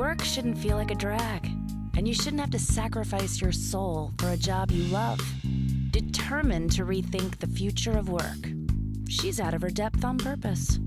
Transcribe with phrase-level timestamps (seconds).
[0.00, 1.44] Work shouldn't feel like a drag,
[1.94, 5.20] and you shouldn't have to sacrifice your soul for a job you love.
[5.90, 8.48] Determined to rethink the future of work,
[9.10, 10.80] she's out of her depth on purpose.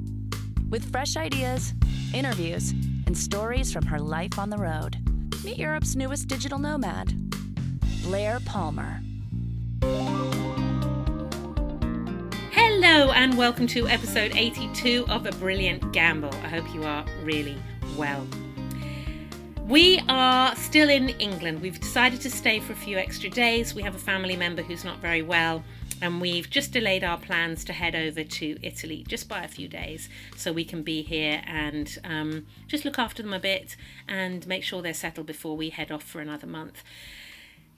[0.68, 1.76] With fresh ideas,
[2.12, 2.72] interviews,
[3.06, 4.98] and stories from her life on the road,
[5.44, 7.14] meet Europe's newest digital nomad,
[8.02, 9.00] Blair Palmer.
[12.50, 16.34] Hello, and welcome to episode 82 of A Brilliant Gamble.
[16.44, 17.60] I hope you are really
[17.96, 18.26] well.
[19.68, 21.62] We are still in England.
[21.62, 23.74] We've decided to stay for a few extra days.
[23.74, 25.64] We have a family member who's not very well,
[26.02, 29.70] and we've just delayed our plans to head over to Italy just by a few
[29.70, 34.46] days so we can be here and um, just look after them a bit and
[34.48, 36.84] make sure they're settled before we head off for another month.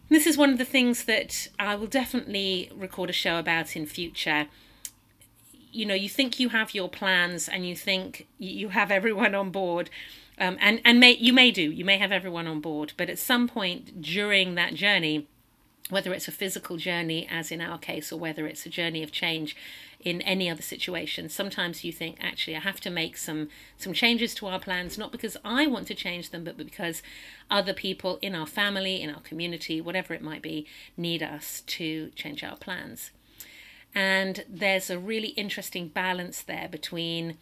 [0.10, 3.86] This is one of the things that I will definitely record a show about in
[3.86, 4.48] future
[5.72, 9.52] you know you think you have your plans and you think you have everyone on
[9.52, 9.90] board
[10.38, 13.20] um, and and may you may do you may have everyone on board but at
[13.20, 15.28] some point during that journey
[15.92, 19.12] whether it's a physical journey as in our case or whether it's a journey of
[19.12, 19.56] change
[20.00, 24.34] in any other situation sometimes you think actually i have to make some some changes
[24.34, 27.02] to our plans not because i want to change them but because
[27.50, 30.66] other people in our family in our community whatever it might be
[30.98, 33.12] need us to change our plans.
[33.94, 37.38] And there's a really interesting balance there between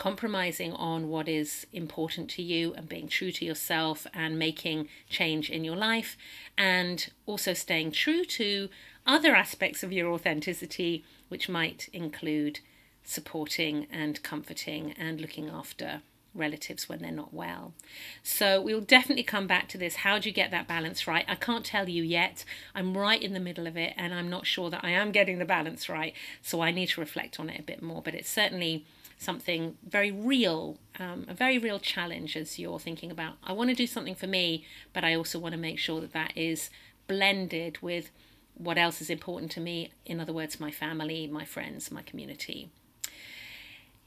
[0.00, 5.50] compromising on what is important to you and being true to yourself and making change
[5.50, 6.16] in your life,
[6.56, 8.70] and also staying true to
[9.06, 12.60] other aspects of your authenticity, which might include
[13.04, 16.00] supporting and comforting and looking after
[16.34, 17.74] relatives when they're not well.
[18.22, 19.96] So we'll definitely come back to this.
[19.96, 21.26] How do you get that balance right?
[21.28, 22.46] I can't tell you yet.
[22.74, 25.38] I'm right in the middle of it and I'm not sure that I am getting
[25.38, 26.14] the balance right.
[26.40, 28.00] So I need to reflect on it a bit more.
[28.00, 28.86] But it's certainly
[29.20, 33.76] something very real, um, a very real challenge as you're thinking about, I want to
[33.76, 34.64] do something for me,
[34.94, 36.70] but I also want to make sure that that is
[37.06, 38.10] blended with
[38.54, 39.92] what else is important to me.
[40.06, 42.70] In other words, my family, my friends, my community.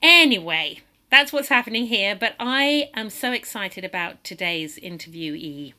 [0.01, 0.79] Anyway,
[1.11, 2.15] that's what's happening here.
[2.15, 5.73] But I am so excited about today's interviewee.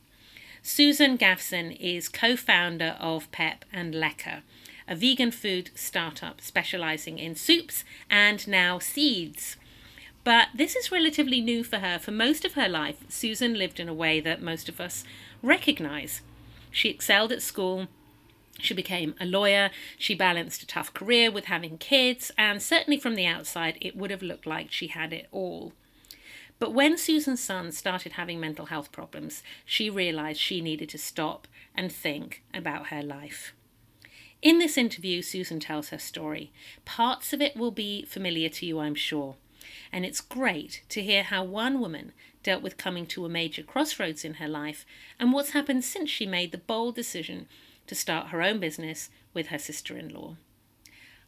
[0.63, 4.43] Susan Gafsen is co founder of PEP and Lekker,
[4.87, 9.57] a vegan food startup specializing in soups and now seeds.
[10.23, 11.99] But this is relatively new for her.
[11.99, 15.03] For most of her life, Susan lived in a way that most of us
[15.41, 16.21] recognize.
[16.71, 17.87] She excelled at school
[18.59, 19.69] she became a lawyer.
[19.97, 24.11] She balanced a tough career with having kids, and certainly from the outside, it would
[24.11, 25.73] have looked like she had it all.
[26.57, 31.47] But when Susan's son started having mental health problems, she realized she needed to stop
[31.75, 33.53] and think about her life.
[34.41, 36.51] In this interview, Susan tells her story.
[36.83, 39.35] Parts of it will be familiar to you, I'm sure.
[39.91, 42.11] And it's great to hear how one woman
[42.43, 44.85] dealt with coming to a major crossroads in her life
[45.19, 47.47] and what's happened since she made the bold decision
[47.87, 50.35] to start her own business with her sister in law.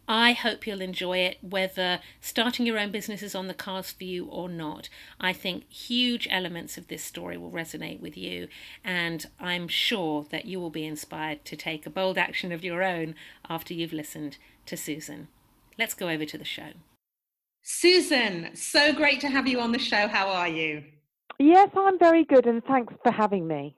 [0.08, 4.06] I hope you'll enjoy it, whether starting your own business is on the cards for
[4.06, 4.90] you or not.
[5.20, 8.48] I think huge elements of this story will resonate with you,
[8.84, 12.84] and I'm sure that you will be inspired to take a bold action of your
[12.84, 13.16] own
[13.50, 15.28] after you've listened to Susan.
[15.78, 16.72] Let's go over to the show.
[17.62, 20.08] Susan, so great to have you on the show.
[20.08, 20.84] How are you?
[21.38, 23.77] Yes, I'm very good, and thanks for having me.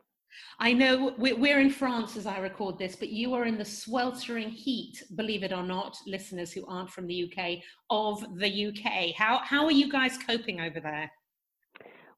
[0.60, 4.50] I know we're in France as I record this, but you are in the sweltering
[4.50, 7.60] heat, believe it or not, listeners who aren't from the UK,
[7.90, 9.16] of the UK.
[9.16, 11.12] How, how are you guys coping over there?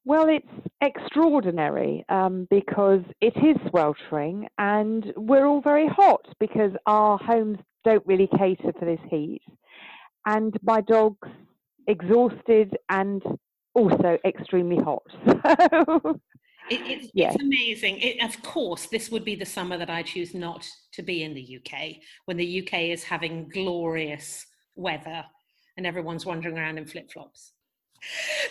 [0.04, 0.48] Well, it's
[0.82, 8.06] extraordinary um, because it is sweltering and we're all very hot because our homes don't
[8.08, 9.42] really cater for this heat.
[10.26, 11.30] And my dog's
[11.88, 13.22] exhausted and
[13.74, 15.04] also extremely hot.
[16.51, 17.32] So it, it's, yeah.
[17.32, 18.00] it's amazing.
[18.00, 21.34] It, of course, this would be the summer that I choose not to be in
[21.34, 24.46] the UK when the UK is having glorious
[24.76, 25.24] weather
[25.78, 27.54] and everyone's wandering around in flip flops.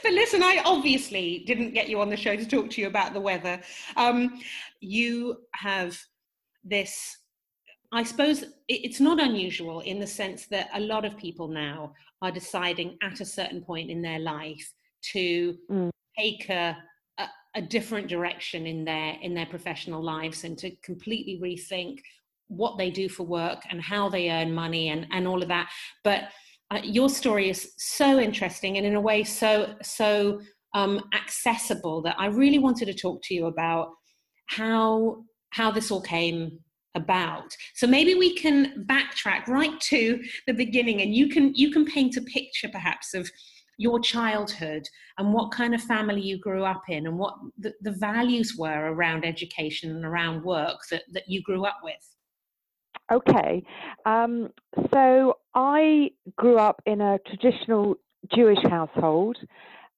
[0.03, 3.15] But listen, I obviously didn't get you on the show to talk to you about
[3.15, 3.61] the weather.
[3.97, 4.41] Um,
[4.81, 5.99] you have
[6.63, 7.17] this,
[7.91, 12.31] I suppose it's not unusual in the sense that a lot of people now are
[12.31, 14.73] deciding at a certain point in their life
[15.13, 15.91] to mm.
[16.17, 16.77] take a
[17.55, 21.99] a different direction in their in their professional lives and to completely rethink
[22.49, 25.71] what they do for work and how they earn money and and all of that.
[26.05, 26.25] But
[26.71, 30.41] uh, your story is so interesting and in a way so so
[30.75, 33.91] um, accessible that I really wanted to talk to you about
[34.47, 36.61] how how this all came
[36.95, 37.57] about.
[37.75, 42.17] So maybe we can backtrack right to the beginning and you can you can paint
[42.17, 43.31] a picture perhaps of
[43.81, 44.87] your childhood
[45.17, 48.93] and what kind of family you grew up in and what the, the values were
[48.93, 51.95] around education and around work that, that you grew up with.
[53.11, 53.63] Okay.
[54.05, 54.51] Um,
[54.93, 57.95] so I grew up in a traditional
[58.35, 59.39] Jewish household,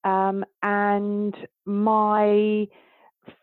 [0.05, 2.65] um, and my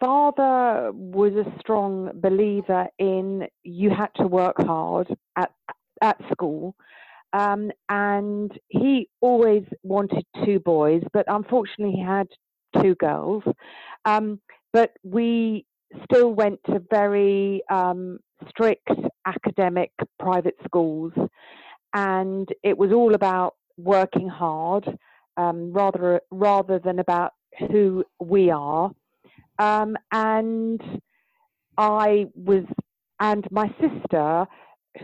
[0.01, 5.53] father was a strong believer in you had to work hard at
[6.01, 6.75] at school.
[7.33, 12.27] Um, and he always wanted two boys, but unfortunately he had
[12.83, 13.43] two girls.
[14.05, 14.41] Um,
[14.73, 15.67] but we
[16.05, 18.19] still went to very um,
[18.49, 18.89] strict
[19.27, 21.13] academic private schools,
[21.95, 24.87] and it was all about working hard
[25.37, 27.33] um, rather rather than about
[27.71, 28.91] who we are.
[29.59, 30.81] Um, and
[31.77, 32.65] I was,
[33.21, 34.47] and my sister,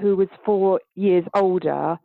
[0.01, 1.99] who was four years older,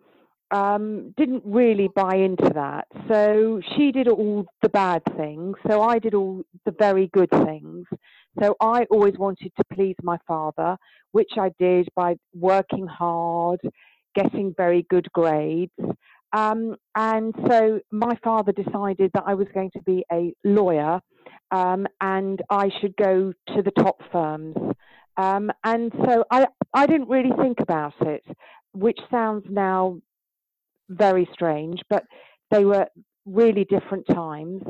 [0.52, 2.86] um, didn't really buy into that.
[3.08, 5.56] So she did all the bad things.
[5.68, 7.86] So I did all the very good things.
[8.40, 10.78] So I always wanted to please my father,
[11.12, 13.60] which I did by working hard,
[14.16, 15.72] getting very good grades.
[16.34, 21.02] Um, and so my father decided that I was going to be a lawyer
[21.52, 24.56] um, and I should go to the top firms.
[25.18, 28.24] Um, and so I, I didn't really think about it,
[28.74, 30.00] which sounds now
[30.92, 32.04] very strange, but
[32.50, 32.88] they were
[33.26, 34.64] really different times.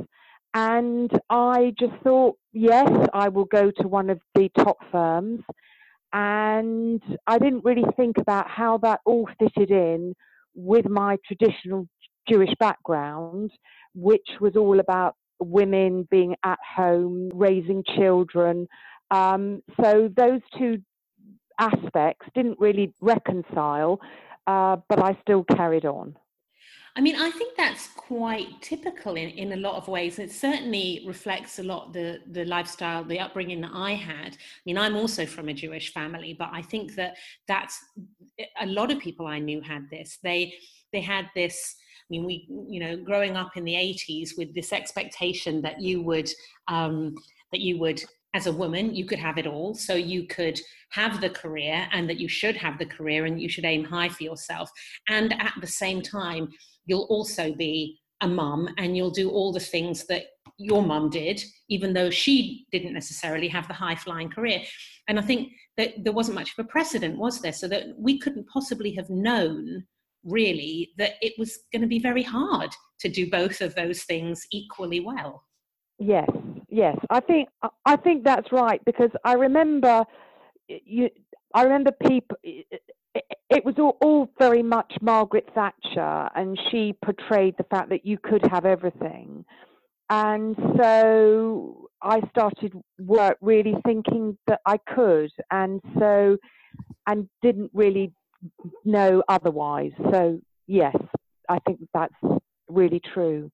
[0.53, 5.41] And I just thought, yes, I will go to one of the top firms.
[6.13, 10.13] And I didn't really think about how that all fitted in
[10.53, 11.87] with my traditional
[12.29, 13.51] Jewish background,
[13.95, 18.67] which was all about women being at home, raising children.
[19.09, 20.79] Um, so those two
[21.59, 23.99] aspects didn't really reconcile,
[24.47, 26.15] uh, but I still carried on.
[26.95, 30.19] I mean, I think that's quite typical in, in a lot of ways.
[30.19, 34.33] It certainly reflects a lot the, the lifestyle, the upbringing that I had.
[34.33, 37.15] I mean, I'm also from a Jewish family, but I think that
[37.47, 37.79] that's
[38.59, 40.19] a lot of people I knew had this.
[40.21, 40.53] They
[40.91, 41.75] they had this.
[41.79, 46.01] I mean, we you know, growing up in the 80s with this expectation that you
[46.01, 46.29] would
[46.67, 47.15] um,
[47.53, 49.73] that you would as a woman, you could have it all.
[49.73, 50.59] So you could
[50.91, 54.09] have the career and that you should have the career and you should aim high
[54.09, 54.69] for yourself.
[55.09, 56.49] And at the same time,
[56.85, 60.25] you'll also be a mum and you'll do all the things that
[60.57, 64.61] your mum did, even though she didn't necessarily have the high flying career.
[65.07, 67.53] And I think that there wasn't much of a precedent, was there?
[67.53, 69.83] So that we couldn't possibly have known
[70.23, 72.69] really that it was going to be very hard
[72.99, 75.43] to do both of those things equally well.
[75.97, 76.29] Yes,
[76.71, 76.97] yes.
[77.09, 77.49] I think
[77.85, 80.03] I think that's right because I remember
[80.67, 81.09] you
[81.53, 82.37] I remember people
[83.49, 88.17] it was all, all, very much Margaret Thatcher, and she portrayed the fact that you
[88.17, 89.43] could have everything.
[90.09, 96.37] And so I started work really thinking that I could, and so
[97.07, 98.13] and didn't really
[98.85, 99.91] know otherwise.
[100.11, 100.95] So yes,
[101.49, 102.13] I think that's
[102.69, 103.51] really true.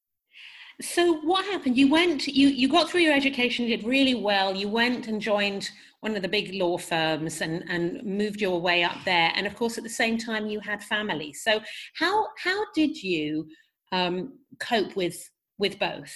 [0.80, 1.76] So what happened?
[1.76, 4.56] You went, you you got through your education, you did really well.
[4.56, 5.70] You went and joined
[6.02, 9.32] one of the big law firms and and moved your way up there.
[9.36, 11.34] And of course, at the same time, you had family.
[11.34, 11.62] So
[11.96, 13.48] how how did you
[13.92, 15.18] um, cope with
[15.58, 16.14] with both?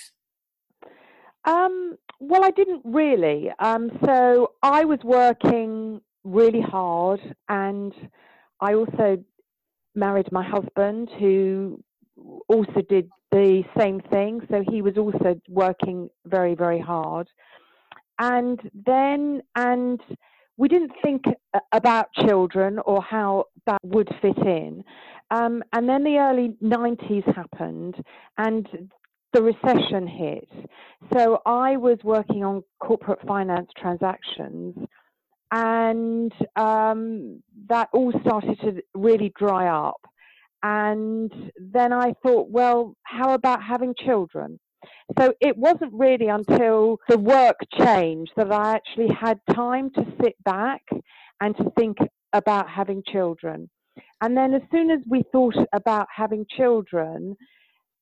[1.46, 3.52] Um, well, I didn't really.
[3.58, 7.94] Um, so I was working really hard, and
[8.60, 9.24] I also
[9.96, 11.84] married my husband, who
[12.48, 14.42] also did the same thing.
[14.50, 17.30] So he was also working very, very hard.
[18.20, 20.00] And then, and
[20.58, 21.24] we didn't think
[21.72, 24.84] about children or how that would fit in.
[25.32, 27.96] Um, and then the early 90s happened
[28.38, 28.68] and
[29.34, 30.50] the recession hit.
[31.14, 34.76] So I was working on corporate finance transactions
[35.52, 40.02] and um, that all started to really dry up.
[40.64, 44.60] And then I thought, well, how about having children?
[45.20, 50.36] So it wasn't really until the work changed that I actually had time to sit
[50.44, 50.82] back
[51.40, 51.98] and to think
[52.34, 53.70] about having children.
[54.22, 57.36] And then as soon as we thought about having children,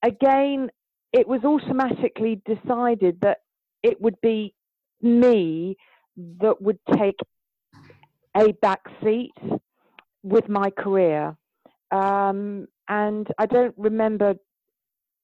[0.04, 0.70] again,
[1.14, 3.40] it was automatically decided that
[3.84, 4.54] it would be
[5.02, 5.76] me
[6.18, 7.16] that would take
[8.36, 9.32] a back seat
[10.24, 11.36] with my career.
[11.92, 14.36] Um, and I don't remember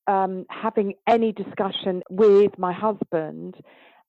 [0.07, 3.55] um, having any discussion with my husband.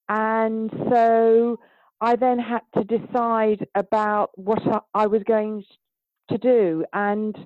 [0.08, 1.58] And so
[2.00, 4.60] I then had to decide about what
[4.94, 5.64] I was going
[6.30, 6.84] to do.
[6.92, 7.36] And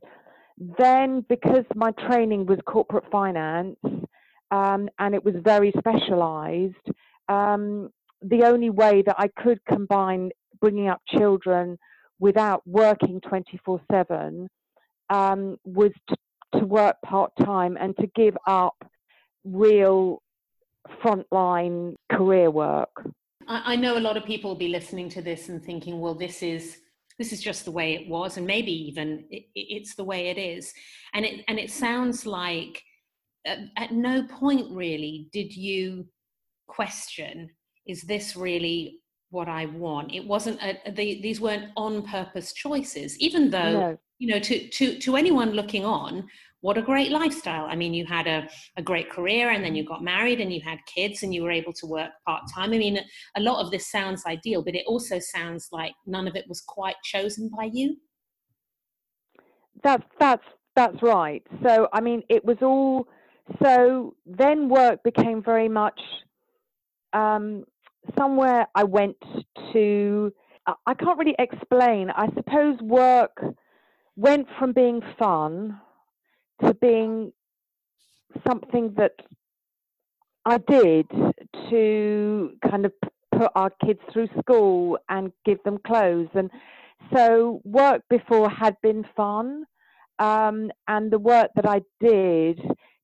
[0.78, 3.78] then, because my training was corporate finance,
[4.50, 6.74] um, and it was very specialized.
[7.28, 7.90] Um,
[8.20, 11.78] the only way that I could combine bringing up children
[12.18, 14.48] without working 24 7
[15.10, 16.16] um, was to,
[16.58, 18.74] to work part time and to give up
[19.44, 20.22] real
[21.02, 22.90] frontline career work.
[23.48, 26.14] I, I know a lot of people will be listening to this and thinking, well,
[26.14, 26.78] this is
[27.18, 30.38] this is just the way it was and maybe even it, it's the way it
[30.38, 30.72] is
[31.12, 32.82] and it and it sounds like
[33.44, 36.06] at, at no point really did you
[36.66, 37.50] question
[37.86, 39.00] is this really
[39.30, 40.12] what I want?
[40.12, 43.98] It wasn't a, the, these weren't on purpose choices, even though no.
[44.20, 46.28] You know to to to anyone looking on,
[46.60, 47.64] what a great lifestyle.
[47.64, 48.46] I mean, you had a,
[48.76, 51.50] a great career and then you got married and you had kids and you were
[51.50, 52.72] able to work part time.
[52.74, 53.00] I mean,
[53.36, 56.60] a lot of this sounds ideal, but it also sounds like none of it was
[56.60, 57.96] quite chosen by you.
[59.82, 60.44] That's that's
[60.76, 61.42] that's right.
[61.64, 63.08] So I mean, it was all.
[63.62, 66.00] So then work became very much
[67.14, 67.64] um,
[68.18, 69.16] somewhere I went
[69.72, 70.32] to.
[70.86, 72.10] I can't really explain.
[72.10, 73.42] I suppose work
[74.16, 75.80] went from being fun
[76.64, 77.32] to being
[78.46, 79.12] something that
[80.44, 81.06] I did
[81.70, 82.92] to kind of
[83.32, 86.28] put our kids through school and give them clothes.
[86.34, 86.50] And
[87.14, 89.64] so work before had been fun.
[90.18, 92.60] Um, and the work that I did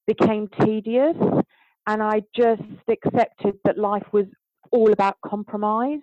[0.07, 1.17] became tedious.
[1.87, 4.27] And I just accepted that life was
[4.73, 6.01] all about compromise.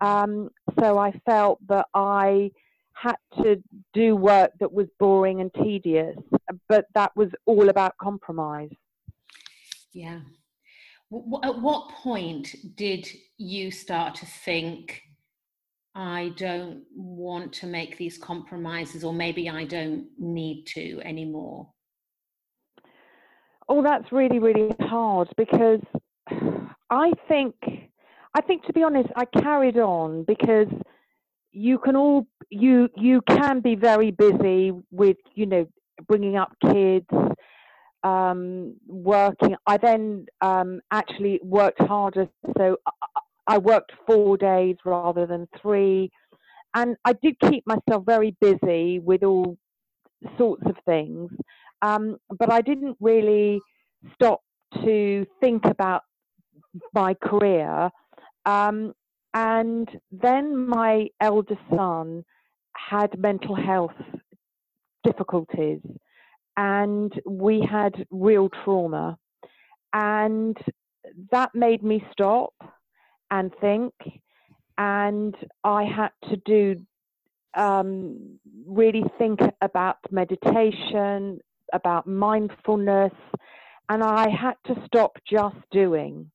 [0.00, 2.50] Um, so I felt that I
[2.94, 6.16] had to do work that was boring and tedious,
[6.68, 8.70] but that was all about compromise.
[9.92, 10.20] Yeah.
[11.42, 15.00] At what point did you start to think,
[15.94, 21.68] I don't want to make these compromises, or maybe I don't need to anymore?
[23.68, 25.80] Oh, that's really, really hard because
[26.90, 27.54] I think,
[28.34, 30.68] I think to be honest, I carried on because
[31.54, 35.66] you can all you you can be very busy with you know
[36.08, 37.06] bringing up kids
[38.02, 39.56] um, working.
[39.66, 42.76] I then um, actually worked harder so
[43.46, 46.10] I, worked four days rather than three.
[46.74, 49.56] And i did keep myself very busy with all
[50.36, 51.30] sorts of things
[51.82, 53.60] um, but i didn't really
[54.14, 54.40] stop
[54.84, 56.02] to think about
[56.94, 57.90] my career
[58.44, 58.92] um,
[59.34, 62.24] and then my eldest son
[62.76, 63.92] had mental health
[65.02, 65.80] difficulties
[66.56, 69.18] and we had real trauma.
[69.92, 70.56] And
[71.30, 72.54] that made me stop
[73.30, 73.92] and think.
[74.78, 76.80] And I had to do
[77.54, 81.40] um, really think about meditation,
[81.72, 83.12] about mindfulness,
[83.88, 86.30] and I had to stop just doing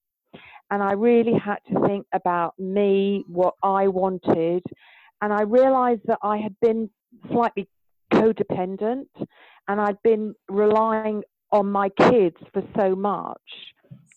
[0.71, 4.63] and I really had to think about me, what I wanted,
[5.21, 6.89] and I realized that I had been
[7.31, 7.67] slightly
[8.13, 9.07] codependent
[9.67, 13.41] and I'd been relying on my kids for so much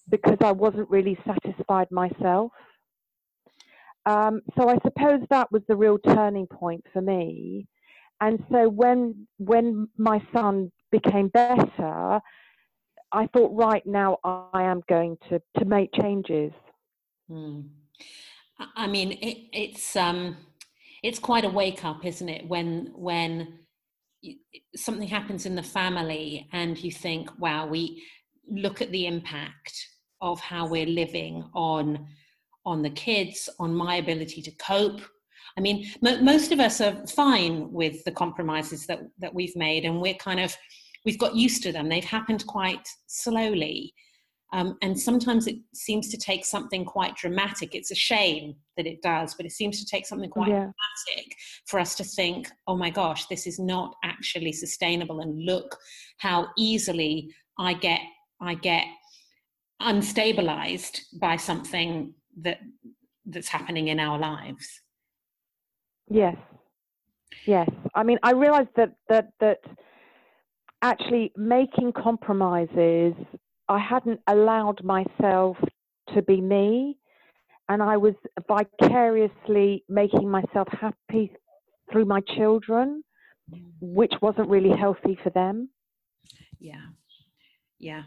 [0.08, 2.52] because I wasn't really satisfied myself.
[4.04, 7.66] Um, so I suppose that was the real turning point for me.
[8.20, 12.20] And so when when my son became better,
[13.12, 16.52] I thought, right now, I am going to to make changes.
[17.30, 17.68] Mm.
[18.76, 20.36] I mean, it, it's um,
[21.02, 22.46] it's quite a wake up, isn't it?
[22.48, 23.58] When when
[24.76, 28.02] something happens in the family and you think, wow, we
[28.48, 29.74] look at the impact
[30.20, 32.06] of how we're living on
[32.64, 35.00] on the kids, on my ability to cope.
[35.58, 40.00] I mean, most of us are fine with the compromises that that we've made, and
[40.00, 40.56] we're kind of
[41.04, 41.88] we've got used to them.
[41.88, 43.94] They've happened quite slowly.
[44.54, 47.74] Um, and sometimes it seems to take something quite dramatic.
[47.74, 50.54] It's a shame that it does, but it seems to take something quite yeah.
[50.56, 51.34] dramatic
[51.66, 55.20] for us to think, oh my gosh, this is not actually sustainable.
[55.20, 55.78] And look
[56.18, 58.00] how easily I get
[58.40, 58.84] I get
[59.80, 62.58] unstabilized by something that
[63.24, 64.82] that's happening in our lives.
[66.10, 66.36] Yes.
[67.46, 67.70] Yes.
[67.94, 69.60] I mean I realize that that that
[70.82, 73.14] actually making compromises,
[73.68, 75.56] I hadn't allowed myself
[76.14, 76.98] to be me.
[77.68, 78.14] And I was
[78.48, 81.32] vicariously making myself happy
[81.90, 83.02] through my children,
[83.80, 85.70] which wasn't really healthy for them.
[86.58, 86.86] Yeah.
[87.78, 88.02] Yeah.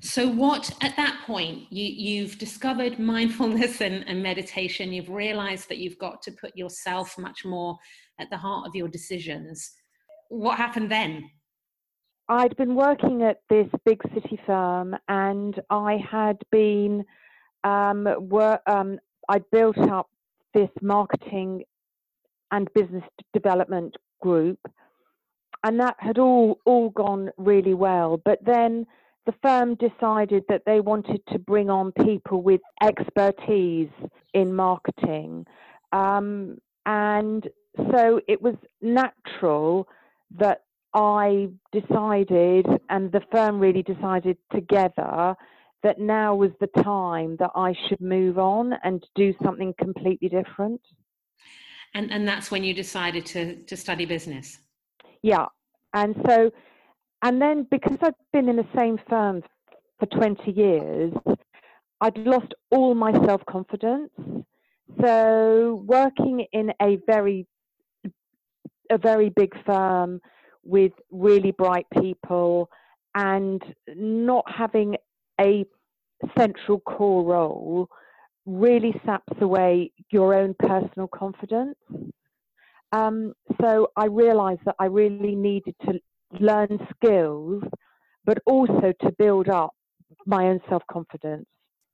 [0.00, 5.78] So, what at that point you, you've discovered mindfulness and, and meditation, you've realized that
[5.78, 7.78] you've got to put yourself much more
[8.18, 9.72] at the heart of your decisions.
[10.28, 11.30] What happened then?
[12.32, 17.04] I'd been working at this big city firm, and I had been
[17.62, 18.98] um, were um,
[19.28, 20.08] I built up
[20.54, 21.64] this marketing
[22.50, 24.58] and business development group,
[25.62, 28.16] and that had all all gone really well.
[28.24, 28.86] But then
[29.26, 33.90] the firm decided that they wanted to bring on people with expertise
[34.32, 35.44] in marketing,
[35.92, 37.46] um, and
[37.90, 39.86] so it was natural
[40.38, 40.62] that
[40.94, 45.34] I decided, and the firm really decided together,
[45.82, 50.80] that now was the time that I should move on and do something completely different.
[51.94, 54.58] And and that's when you decided to to study business.
[55.22, 55.46] Yeah,
[55.92, 56.50] and so,
[57.22, 59.42] and then because I'd been in the same firm
[59.98, 61.12] for twenty years,
[62.00, 64.10] I'd lost all my self confidence.
[65.00, 67.46] So working in a very
[68.90, 70.20] a very big firm
[70.64, 72.68] with really bright people
[73.14, 74.96] and not having
[75.40, 75.64] a
[76.36, 77.88] central core role
[78.46, 81.76] really saps away your own personal confidence.
[82.92, 86.00] Um, so I realized that I really needed to
[86.40, 87.62] learn skills,
[88.24, 89.74] but also to build up
[90.26, 91.46] my own self confidence.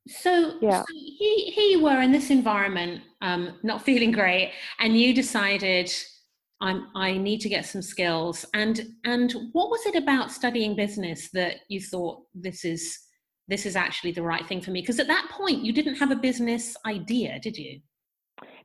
[0.08, 0.80] So, yeah.
[0.80, 5.92] so he, he were in this environment, um, not feeling great, and you decided
[6.60, 8.44] I'm, I need to get some skills.
[8.54, 12.98] And and what was it about studying business that you thought this is
[13.46, 14.80] this is actually the right thing for me?
[14.80, 17.80] Because at that point, you didn't have a business idea, did you?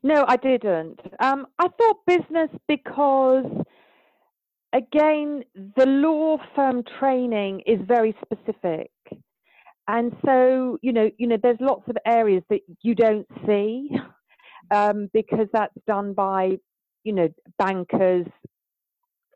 [0.01, 0.99] No, I didn't.
[1.19, 3.45] Um, I thought business because,
[4.73, 5.43] again,
[5.77, 8.91] the law firm training is very specific,
[9.87, 13.91] and so you know, you know, there's lots of areas that you don't see
[14.71, 16.57] um, because that's done by
[17.03, 18.27] you know, bankers,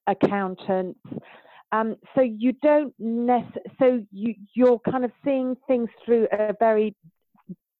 [0.07, 0.99] accountants.
[1.71, 2.93] Um, so you don't
[3.79, 6.95] so you, you're kind of seeing things through a very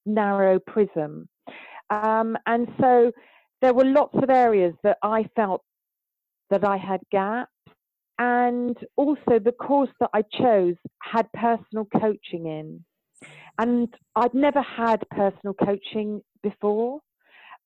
[0.05, 1.29] narrow prism.
[1.89, 3.11] Um, and so
[3.61, 5.63] there were lots of areas that I felt
[6.49, 7.51] that I had gaps.
[8.19, 12.83] And also the course that I chose had personal coaching in.
[13.59, 16.99] And I'd never had personal coaching before.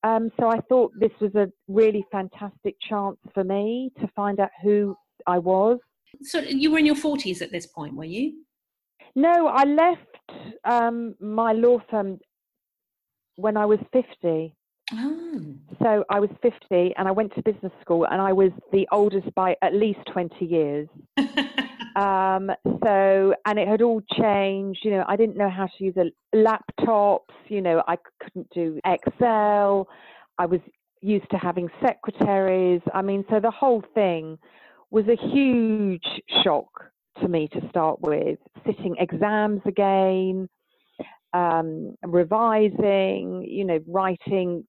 [0.04, 4.50] Um, so I thought this was a really fantastic chance for me to find out
[4.62, 5.78] who I was.
[6.22, 8.42] So you were in your 40s at this point, were you?
[9.14, 12.18] No, I left um, my law firm
[13.36, 14.54] when I was 50.
[14.94, 15.54] Oh.
[15.82, 19.34] So I was 50 and I went to business school and I was the oldest
[19.34, 20.88] by at least 20 years.
[21.96, 22.50] Um,
[22.84, 24.80] so, and it had all changed.
[24.84, 27.34] You know, I didn't know how to use a laptops.
[27.48, 29.88] You know, I couldn't do Excel.
[30.38, 30.60] I was
[31.00, 32.80] used to having secretaries.
[32.94, 34.38] I mean, so the whole thing
[34.90, 36.06] was a huge
[36.42, 36.68] shock
[37.20, 38.38] to me to start with.
[38.64, 40.48] Sitting exams again,
[41.34, 44.64] um, revising, you know, writing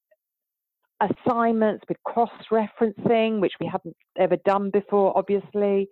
[1.02, 5.90] assignments with cross referencing, which we hadn't ever done before, obviously.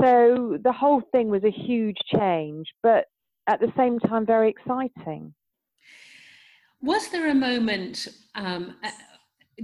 [0.00, 3.06] So the whole thing was a huge change, but
[3.46, 5.34] at the same time, very exciting.
[6.80, 8.90] Was there a moment um, uh,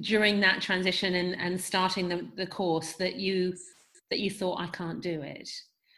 [0.00, 3.54] during that transition and, and starting the, the course that you
[4.10, 5.48] that you thought I can't do it?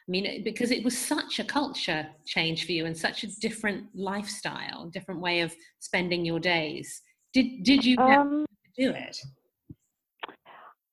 [0.09, 3.85] I mean, because it was such a culture change for you and such a different
[3.95, 7.03] lifestyle, different way of spending your days.
[7.33, 9.17] Did did you um, do it?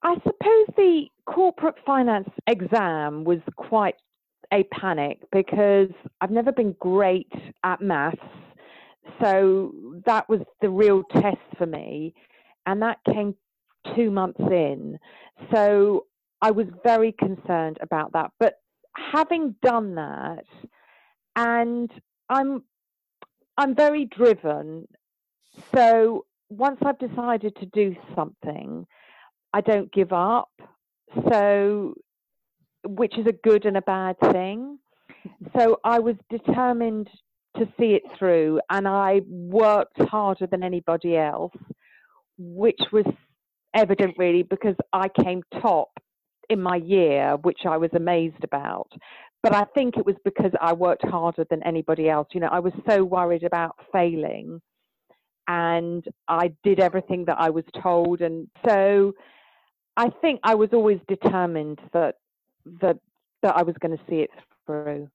[0.04, 3.96] I suppose the corporate finance exam was quite
[4.54, 5.90] a panic because
[6.22, 7.32] I've never been great
[7.64, 8.18] at maths.
[9.22, 9.74] So
[10.06, 12.14] that was the real test for me.
[12.66, 13.36] And that came
[13.96, 15.00] two months in.
[15.52, 16.06] So
[16.42, 18.32] I was very concerned about that.
[18.40, 18.56] But
[18.96, 20.46] having done that,
[21.36, 21.92] and
[22.30, 22.64] I'm
[23.58, 24.88] I'm very driven.
[25.74, 28.86] So once I've decided to do something,
[29.54, 30.50] I don't give up.
[31.30, 31.94] So,
[32.86, 34.80] which is a good and a bad thing.
[35.58, 37.10] So I was determined
[37.58, 41.54] to see it through, and I worked harder than anybody else,
[42.38, 43.06] which was
[43.74, 45.90] evident really because I came top
[46.50, 48.92] in my year, which I was amazed about.
[49.44, 52.28] But I think it was because I worked harder than anybody else.
[52.34, 54.62] You know, I was so worried about failing
[55.48, 58.22] and I did everything that I was told.
[58.22, 59.14] And so
[59.98, 62.16] I think I was always determined that
[62.82, 62.98] that
[63.42, 64.30] that I was going to see it
[64.66, 65.10] through.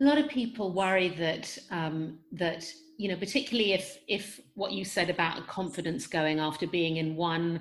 [0.00, 2.64] A lot of people worry that um, that
[2.96, 7.60] you know, particularly if if what you said about confidence going after being in one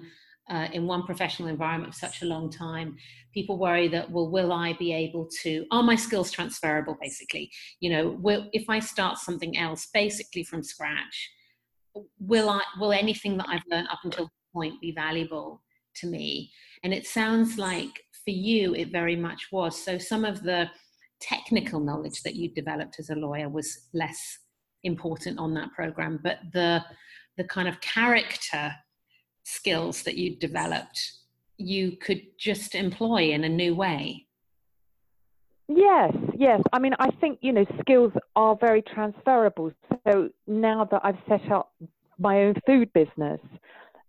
[0.50, 2.96] uh, in one professional environment for such a long time,
[3.34, 7.52] people worry that, well, will I be able to, are my skills transferable basically?
[7.82, 11.30] You know, will, if I start something else basically from scratch,
[12.18, 15.62] will I, will anything that I've learned up until this point be valuable
[16.02, 16.52] to me?
[16.84, 19.82] And it sounds like for you, it very much was.
[19.84, 20.70] So some of the
[21.20, 24.40] technical knowledge that you developed as a lawyer was less
[24.84, 26.84] important on that program, but the,
[27.38, 28.74] the kind of character
[29.44, 31.14] skills that you developed
[31.58, 34.26] you could just employ in a new way
[35.70, 39.72] yes yes i mean i think you know skills are very transferable
[40.06, 41.74] so now that i've set up
[42.20, 43.40] my own food business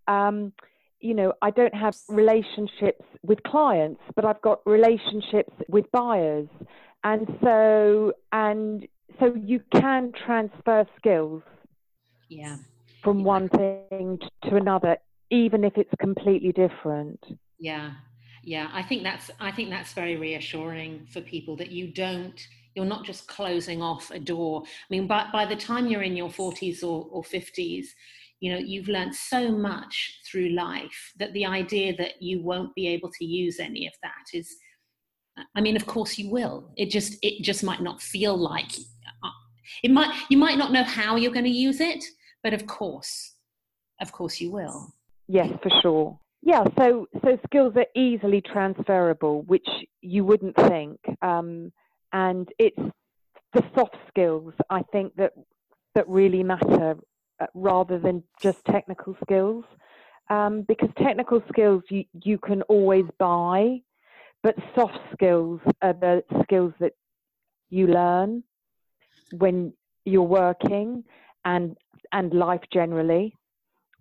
[0.09, 0.53] um,
[1.01, 6.49] you know i don't have relationships with clients but i've got relationships with buyers
[7.05, 8.87] and so and
[9.21, 11.43] so you can transfer skills
[12.29, 12.57] yeah
[13.03, 14.97] from one thing to another
[15.31, 17.23] even if it's completely different.
[17.59, 17.93] Yeah.
[18.45, 22.41] Yeah, I think that's I think that's very reassuring for people that you don't
[22.75, 24.63] you're not just closing off a door.
[24.65, 27.87] I mean, by, by the time you're in your 40s or, or 50s,
[28.41, 32.87] you know, you've learned so much through life that the idea that you won't be
[32.87, 34.57] able to use any of that is,
[35.55, 36.73] I mean, of course you will.
[36.77, 38.71] It just, it just might not feel like,
[39.23, 39.31] uh,
[39.83, 42.05] it might, you might not know how you're going to use it,
[42.43, 43.35] but of course,
[44.01, 44.93] of course you will.
[45.27, 46.19] Yes, for sure.
[46.43, 49.67] Yeah, so so skills are easily transferable, which
[50.01, 51.73] you wouldn't think, um,
[52.13, 52.79] and it's
[53.53, 55.33] the soft skills I think that
[55.95, 56.97] that really matter
[57.55, 59.65] rather than just technical skills,
[60.31, 63.81] um, because technical skills you you can always buy,
[64.43, 66.93] but soft skills are the skills that
[67.71, 68.43] you learn
[69.33, 69.73] when
[70.05, 71.05] you're working
[71.45, 71.77] and
[72.13, 73.35] and life generally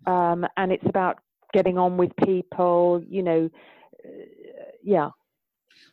[0.06, 1.18] um, and it's about
[1.52, 3.02] getting on with people.
[3.08, 3.50] You know,
[4.04, 4.08] uh,
[4.82, 5.10] yeah.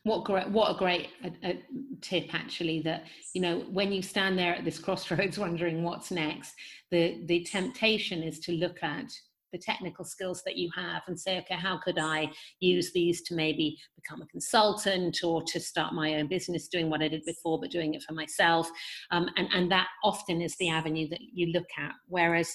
[0.04, 0.50] What great!
[0.50, 1.64] What a great a, a
[2.02, 2.82] tip, actually.
[2.82, 6.54] That you know, when you stand there at this crossroads, wondering what's next,
[6.92, 9.12] the the temptation is to look at
[9.56, 13.36] the technical skills that you have and say, okay, how could I use these to
[13.36, 17.60] maybe become a consultant or to start my own business doing what I did before,
[17.60, 18.70] but doing it for myself?
[19.12, 21.94] Um, and, and that often is the avenue that you look at.
[22.08, 22.54] Whereas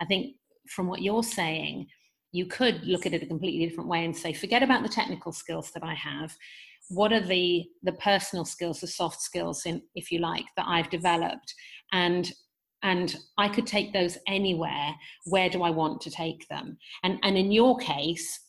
[0.00, 0.34] I think
[0.68, 1.86] from what you're saying,
[2.32, 5.32] you could look at it a completely different way and say, forget about the technical
[5.32, 6.36] skills that I have.
[6.90, 10.90] What are the the personal skills, the soft skills, in, if you like, that I've
[10.90, 11.54] developed,
[11.92, 12.30] and
[12.82, 14.94] and I could take those anywhere.
[15.26, 16.76] Where do I want to take them?
[17.02, 18.40] And and in your case,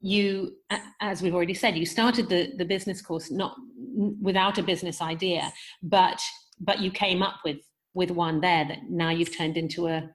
[0.00, 0.56] you,
[1.00, 3.56] as we've already said, you started the the business course not
[4.22, 6.20] without a business idea, but
[6.60, 7.58] but you came up with
[7.94, 10.08] with one there that now you've turned into a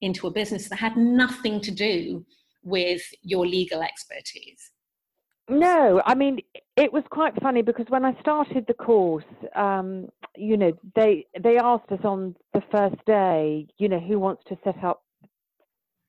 [0.00, 2.24] into a business that had nothing to do
[2.62, 4.72] with your legal expertise?
[5.48, 6.40] No, I mean
[6.76, 11.58] it was quite funny because when I started the course, um, you know, they they
[11.58, 15.02] asked us on the first day, you know, who wants to set up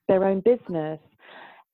[0.08, 1.00] their own business,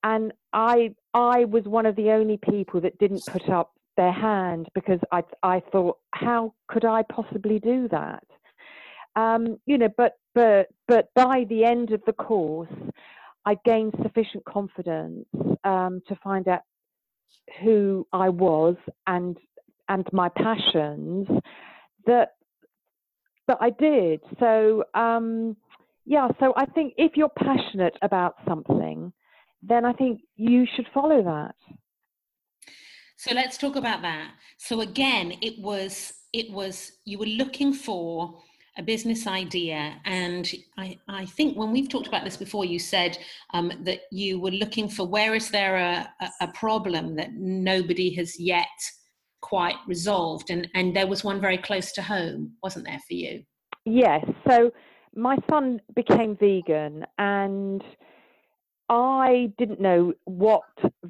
[0.02, 4.68] and I I was one of the only people that didn't put up their hand
[4.74, 8.24] because I I thought how could I possibly do that,
[9.16, 12.68] um, you know, but but but by the end of the course,
[13.46, 15.26] I gained sufficient confidence
[15.64, 16.62] um, to find out
[17.62, 19.36] who I was and
[19.88, 21.28] and my passions
[22.06, 22.30] that
[23.46, 24.20] that I did.
[24.40, 25.56] So um,
[26.06, 29.12] yeah, so I think if you're passionate about something,
[29.62, 31.54] then I think you should follow that.
[33.16, 34.32] So let's talk about that.
[34.58, 38.42] So again, it was it was you were looking for
[38.76, 39.96] a business idea.
[40.04, 43.18] And I, I think when we've talked about this before, you said
[43.52, 46.08] um, that you were looking for where is there a,
[46.40, 48.66] a problem that nobody has yet
[49.40, 50.50] quite resolved?
[50.50, 53.44] And, and there was one very close to home, wasn't there for you?
[53.84, 54.24] Yes.
[54.48, 54.72] So
[55.14, 57.82] my son became vegan and
[58.88, 60.62] I didn't know what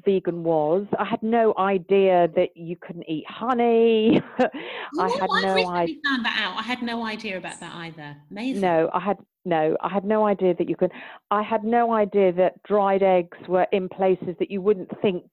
[0.05, 0.87] vegan was.
[0.97, 4.21] I had no idea that you couldn't eat honey.
[4.39, 5.95] I had no idea.
[6.05, 6.57] found that out.
[6.57, 8.15] I had no idea about that either.
[8.31, 8.61] Amazing.
[8.61, 9.75] No, I had no.
[9.81, 10.91] I had no idea that you could.
[11.31, 15.25] I had no idea that dried eggs were in places that you wouldn't think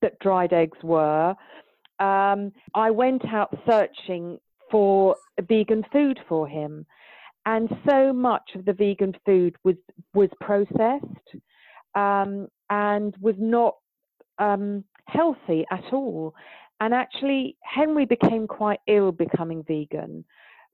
[0.00, 1.34] that dried eggs were.
[1.98, 4.38] Um, I went out searching
[4.70, 6.86] for vegan food for him,
[7.44, 9.76] and so much of the vegan food was
[10.14, 11.36] was processed
[11.96, 13.74] um, and was not
[14.38, 16.34] um, healthy at all.
[16.78, 20.24] And actually, Henry became quite ill becoming vegan,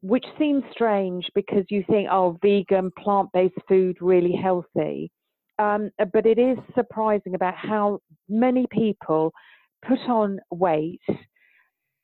[0.01, 5.11] which seems strange because you think, oh, vegan, plant based food, really healthy.
[5.59, 9.33] um, but it is surprising about how many people
[9.87, 11.01] put on weight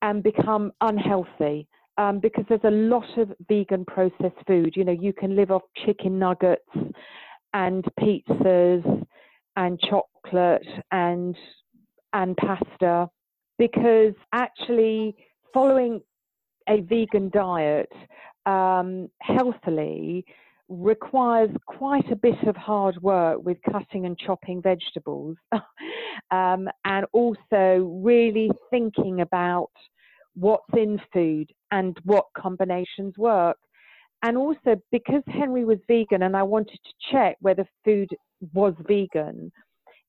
[0.02, 1.66] and become unhealthy.
[1.96, 4.74] Um, because there's a lot of vegan processed food.
[4.76, 6.62] You know, you can live off chicken nuggets
[7.54, 9.06] and pizzas
[9.56, 11.36] and chocolate and
[12.12, 13.08] and pasta
[13.58, 15.16] because actually
[15.52, 16.00] following
[16.68, 17.92] a vegan diet
[18.46, 20.24] um, healthily
[20.68, 25.36] requires quite a bit of hard work with cutting and chopping vegetables
[26.30, 29.70] um, and also really thinking about
[30.34, 33.56] what's in food and what combinations work.
[34.22, 38.08] And also because Henry was vegan and I wanted to check whether food
[38.52, 39.52] was vegan,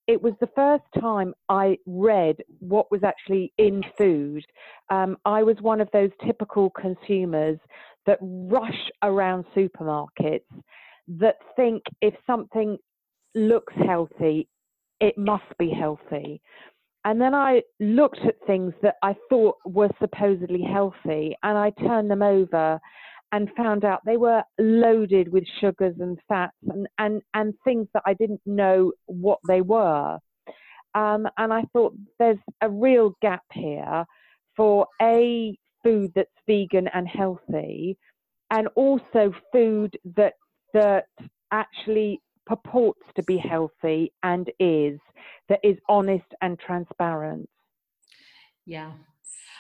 [0.08, 4.44] it was the first time I read what was actually in food.
[4.90, 7.60] Um, I was one of those typical consumers
[8.08, 10.40] that rush around supermarkets
[11.20, 12.78] that think if something
[13.36, 14.48] looks healthy,
[15.00, 16.42] it must be healthy.
[17.06, 22.10] And then I looked at things that I thought were supposedly healthy and I turned
[22.12, 22.80] them over
[23.32, 28.04] and found out they were loaded with sugars and fats and, and, and things that
[28.06, 30.18] I didn't know what they were.
[30.96, 34.06] Um, and I thought there's a real gap here
[34.56, 37.98] for a food that's vegan and healthy,
[38.52, 40.34] and also food that
[40.74, 41.06] that
[41.52, 45.00] actually purports to be healthy and is
[45.48, 47.48] that is honest and transparent.
[48.66, 48.92] Yeah,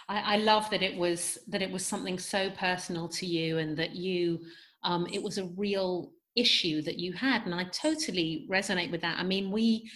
[0.09, 3.77] I, I, love that it was that it was something so personal to you and
[3.77, 4.39] that you
[4.83, 9.17] um, it was a real issue that you had and i totally resonate with that.
[9.19, 9.89] I mean we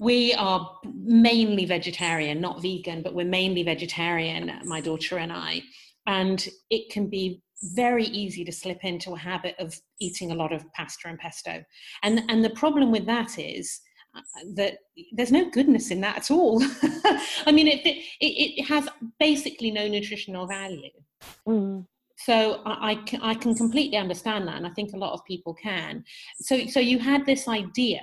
[0.00, 5.62] we are mainly vegetarian not vegan but we're mainly vegetarian my daughter and i
[6.06, 10.52] and it can be very easy to slip into a habit of eating a lot
[10.52, 11.64] of pasta and pesto.
[12.02, 13.80] And and the problem with that is
[14.54, 14.78] that
[15.12, 16.62] there's no goodness in that at all.
[17.46, 20.90] I mean, it, it, it has basically no nutritional value.
[21.46, 21.86] Mm.
[22.18, 25.24] So I, I, can, I can completely understand that, and I think a lot of
[25.24, 26.04] people can.
[26.40, 28.00] So so you had this idea,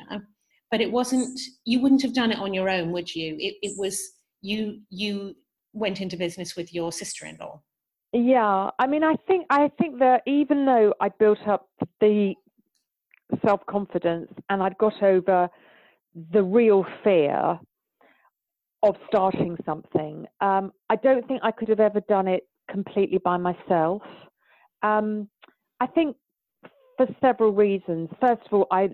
[0.72, 1.40] but it wasn't.
[1.66, 3.36] You wouldn't have done it on your own, would you?
[3.40, 4.00] It, it was
[4.42, 4.82] you.
[4.90, 5.36] You
[5.74, 7.62] went into business with your sister-in-law.
[8.12, 11.70] Yeah, I mean, I think I think that even though I built up
[12.02, 12.34] the
[13.46, 15.50] self confidence and I'd got over
[16.32, 17.60] the real fear
[18.84, 20.26] of starting something.
[20.42, 24.02] Um, I don't think I could have ever done it completely by myself.
[24.84, 25.30] Um,
[25.82, 26.16] I think
[27.00, 28.10] for several reasons.
[28.20, 28.90] First of all, I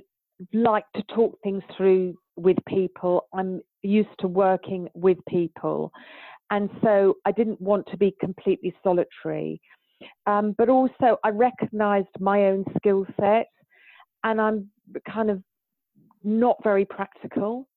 [0.53, 3.27] like to talk things through with people.
[3.33, 5.91] I'm used to working with people.
[6.51, 9.59] And so I didn't want to be completely solitary.
[10.27, 13.47] Um, but also, I recognized my own skill set
[14.23, 14.69] and I'm
[15.11, 15.41] kind of
[16.25, 17.67] not very practical.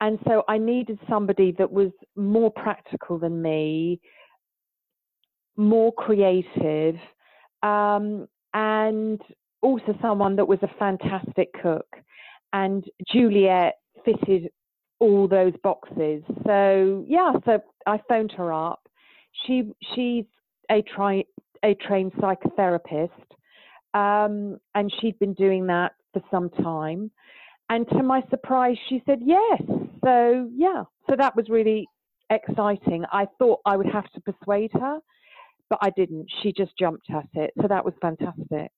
[0.00, 4.00] And so I needed somebody that was more practical than me,
[5.56, 6.96] more creative,
[7.62, 9.20] um, and
[9.62, 11.86] also someone that was a fantastic cook.
[12.52, 14.50] And Juliet fitted
[14.98, 16.22] all those boxes.
[16.46, 18.80] So yeah, so I phoned her up.
[19.46, 20.24] She she's
[20.70, 21.24] a try
[21.64, 23.10] a trained psychotherapist,
[23.94, 27.10] um, and she'd been doing that for some time.
[27.68, 29.62] And to my surprise, she said yes.
[30.04, 31.88] So, yeah, so that was really
[32.30, 33.04] exciting.
[33.12, 34.98] I thought I would have to persuade her,
[35.68, 36.26] but I didn't.
[36.42, 37.52] She just jumped at it.
[37.60, 38.70] So that was fantastic.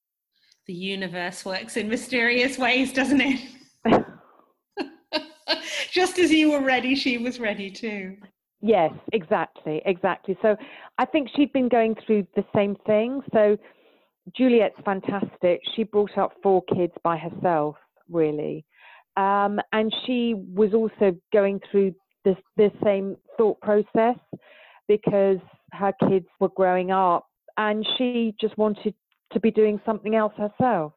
[0.67, 3.41] The universe works in mysterious ways, doesn't it?
[5.93, 8.17] just as you were ready, she was ready too.
[8.61, 10.37] Yes, exactly, exactly.
[10.43, 10.57] So
[10.99, 13.21] I think she'd been going through the same thing.
[13.33, 13.57] So
[14.37, 15.61] Juliet's fantastic.
[15.75, 17.77] She brought up four kids by herself,
[18.11, 18.65] really.
[19.19, 21.93] Um, and she was also going through
[22.25, 24.17] this, this same thought process
[24.87, 25.39] because
[25.73, 27.27] her kids were growing up
[27.57, 28.95] and she just wanted
[29.33, 30.93] to be doing something else herself.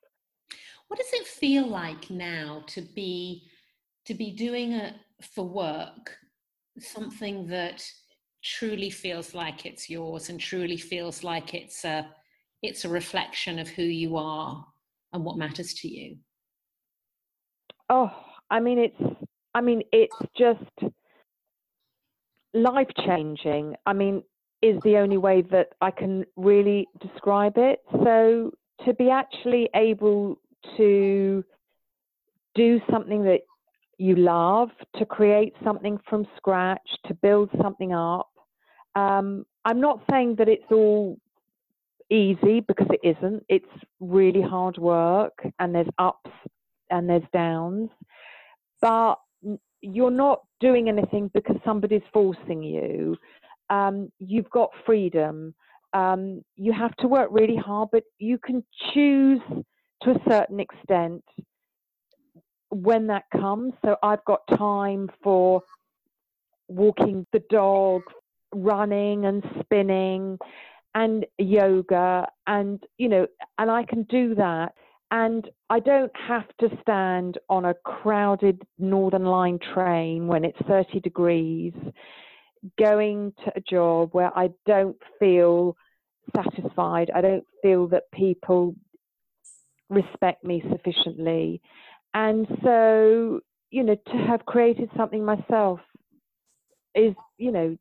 [0.87, 3.47] What does it feel like now to be
[4.05, 4.95] to be doing it
[5.33, 6.17] for work
[6.79, 7.83] something that
[8.43, 12.09] truly feels like it's yours and truly feels like it's a
[12.61, 14.65] it's a reflection of who you are
[15.13, 16.17] and what matters to you?
[17.93, 18.09] Oh,
[18.49, 19.17] I mean, it's,
[19.53, 20.93] I mean, it's just
[22.53, 23.75] life changing.
[23.85, 24.23] I mean,
[24.61, 27.79] is the only way that I can really describe it.
[28.03, 28.51] So
[28.85, 30.39] to be actually able
[30.77, 31.43] to
[32.55, 33.41] do something that
[33.97, 38.29] you love, to create something from scratch, to build something up.
[38.95, 41.17] Um, I'm not saying that it's all
[42.09, 43.43] easy because it isn't.
[43.49, 43.65] It's
[43.99, 46.31] really hard work and there's ups
[46.91, 47.89] and there's downs,
[48.81, 49.15] but
[49.81, 53.17] you're not doing anything because somebody's forcing you.
[53.69, 55.55] Um, you've got freedom.
[55.93, 59.41] Um, you have to work really hard, but you can choose
[60.03, 61.23] to a certain extent
[62.69, 63.73] when that comes.
[63.83, 65.61] So I've got time for
[66.67, 68.03] walking the dog,
[68.53, 70.37] running and spinning
[70.93, 73.27] and yoga and you know
[73.57, 74.73] and I can do that
[75.11, 81.01] and I don't have to stand on a crowded Northern Line train when it's 30
[81.01, 81.73] degrees
[82.79, 85.75] going to a job where I don't feel
[86.35, 87.11] satisfied.
[87.13, 88.75] I don't feel that people
[89.89, 91.61] respect me sufficiently.
[92.13, 95.79] And so, you know, to have created something myself
[96.95, 97.77] is, you know,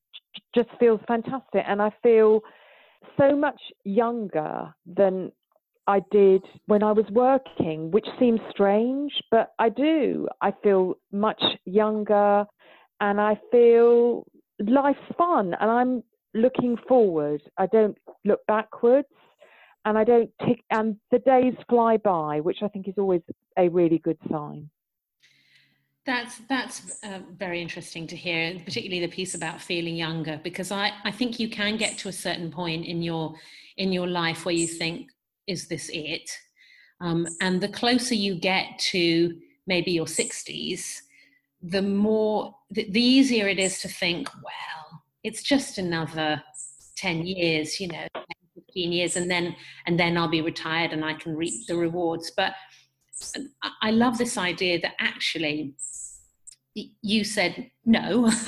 [0.54, 1.62] just feels fantastic.
[1.66, 2.40] And I feel
[3.18, 5.32] so much younger than
[5.86, 10.28] I did when I was working, which seems strange, but I do.
[10.40, 12.44] I feel much younger
[13.00, 14.26] and I feel
[14.60, 16.02] life's fun and I'm
[16.34, 17.42] looking forward.
[17.58, 19.08] I don't look backwards
[19.84, 23.22] and I don't tick, and the days fly by, which I think is always
[23.56, 24.68] a really good sign.
[26.06, 30.92] That's that's uh, very interesting to hear, particularly the piece about feeling younger, because I,
[31.04, 33.34] I think you can get to a certain point in your
[33.76, 35.10] in your life where you think,
[35.46, 36.30] is this it?
[37.00, 41.00] Um, and the closer you get to maybe your 60s,
[41.62, 46.42] the more the, the easier it is to think, well, it's just another
[46.96, 48.06] 10 years, you know,
[48.54, 52.30] 15 years, and then and then I'll be retired and I can reap the rewards.
[52.36, 52.54] But
[53.82, 55.74] I love this idea that actually
[56.74, 58.30] you said no.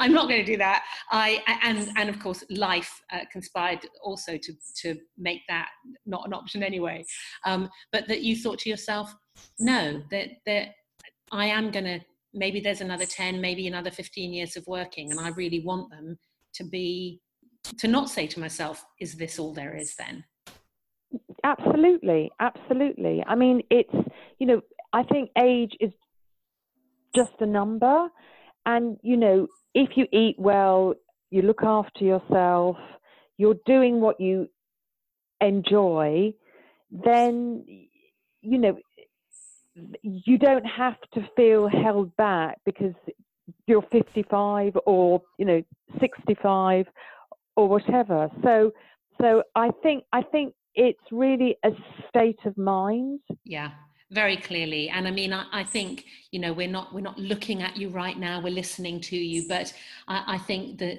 [0.00, 0.84] I'm not going to do that.
[1.10, 5.68] I and and of course life uh, conspired also to to make that
[6.04, 7.04] not an option anyway.
[7.46, 9.14] Um, but that you thought to yourself
[9.58, 10.68] no that that
[11.32, 12.00] i am going to
[12.32, 16.18] maybe there's another 10 maybe another 15 years of working and i really want them
[16.54, 17.20] to be
[17.78, 20.24] to not say to myself is this all there is then
[21.44, 23.22] absolutely absolutely.
[23.26, 23.94] I mean it's
[24.38, 24.60] you know
[24.92, 25.92] i think age is
[27.14, 28.08] just a number.
[28.66, 30.94] And, you know, if you eat well,
[31.30, 32.76] you look after yourself,
[33.36, 34.48] you're doing what you
[35.40, 36.32] enjoy,
[36.90, 37.64] then,
[38.40, 38.76] you know,
[40.02, 42.94] you don't have to feel held back because
[43.66, 45.62] you're 55 or, you know,
[46.00, 46.86] 65
[47.56, 48.30] or whatever.
[48.42, 48.70] So,
[49.20, 51.70] so I think, I think it's really a
[52.08, 53.20] state of mind.
[53.44, 53.70] Yeah
[54.14, 54.88] very clearly.
[54.88, 57.88] And i mean I, I, think you know we're not we're not looking at you
[57.88, 59.72] right now we're listening to you but
[60.08, 60.96] I, I, think that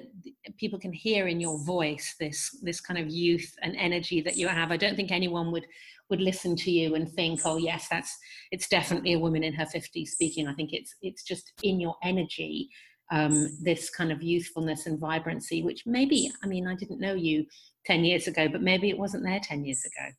[0.58, 4.48] people can hear in your voice this this kind of youth and energy that you
[4.48, 4.70] have.
[4.70, 5.66] I don't think anyone would
[6.10, 8.12] would listen to you and think oh yes that's
[8.52, 10.46] it's definitely a woman in her 50s speaking.
[10.46, 12.68] I think it's it's just in your energy
[13.12, 17.46] um, this kind of youthfulness and vibrancy which maybe i mean i didn't know you
[17.84, 20.10] 10 years ago but maybe it wasn't there 10 years ago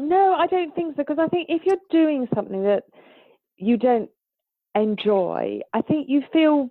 [0.00, 1.02] no, I don't think so.
[1.02, 2.84] Because I think if you're doing something that
[3.56, 4.10] you don't
[4.74, 6.70] enjoy, I think you feel,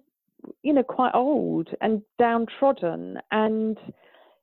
[0.64, 3.18] you know, quite old and downtrodden.
[3.32, 3.78] And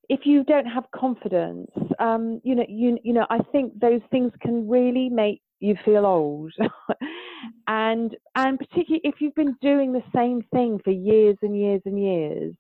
[0.09, 4.33] if you don't have confidence, um, you know, you you know, I think those things
[4.41, 6.53] can really make you feel old.
[7.67, 12.01] and and particularly if you've been doing the same thing for years and years and
[12.01, 12.55] years,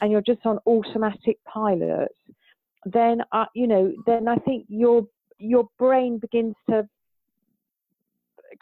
[0.00, 2.12] and you're just on automatic pilot,
[2.84, 5.06] then uh, you know, then I think you're
[5.40, 6.88] your brain begins to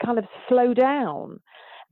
[0.04, 1.40] kind of slow down.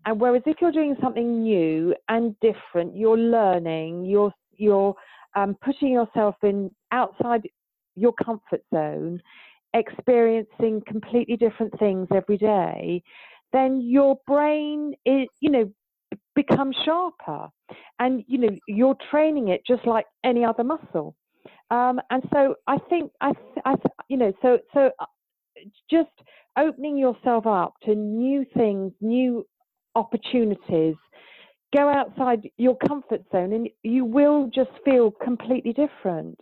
[0.04, 4.94] And whereas if you're doing something new and different, you're learning, you're you're
[5.34, 7.42] um, putting yourself in outside
[7.96, 9.20] your comfort zone,
[9.74, 13.02] experiencing completely different things every day,
[13.52, 15.70] then your brain is, you know,
[16.34, 17.48] becomes sharper,
[17.98, 21.16] and you know you're training it just like any other muscle.
[21.70, 23.32] Um, and so I think I,
[23.64, 23.74] I,
[24.08, 25.06] you know, so so uh,
[25.90, 26.10] just
[26.58, 29.46] opening yourself up to new things, new
[29.94, 30.94] opportunities.
[31.76, 36.38] Go outside your comfort zone, and you will just feel completely different.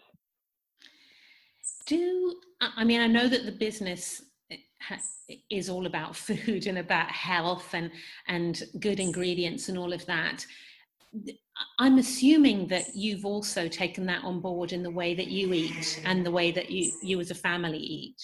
[1.87, 4.57] Do I mean I know that the business eh,
[5.51, 7.91] is all about food and about health and
[8.29, 10.45] and good ingredients and all of that
[11.79, 16.03] I'm assuming that you've also taken that on board in the way that you eat
[16.05, 18.17] and the way that you, you as a family eat.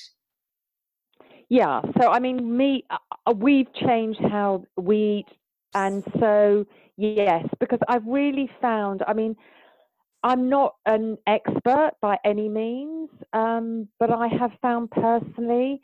[1.48, 5.36] Yeah, so I mean, me, uh, uh, we've changed how we eat,
[5.74, 6.64] and so
[6.96, 9.34] yes, because I've really found, I mean,
[10.22, 15.80] I'm not an expert by any means, um, but I have found personally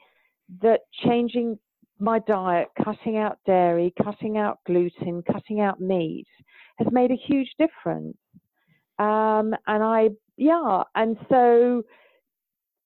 [0.63, 1.59] that changing
[1.99, 6.27] my diet, cutting out dairy, cutting out gluten, cutting out meat,
[6.79, 8.17] has made a huge difference.
[8.99, 11.83] Um, and I, yeah, and so,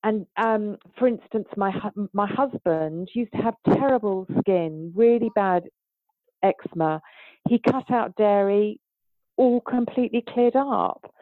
[0.02, 1.72] and um, for instance, my
[2.12, 5.64] my husband used to have terrible skin, really bad
[6.42, 7.00] eczema.
[7.48, 8.80] He cut out dairy,
[9.36, 11.12] all completely cleared up.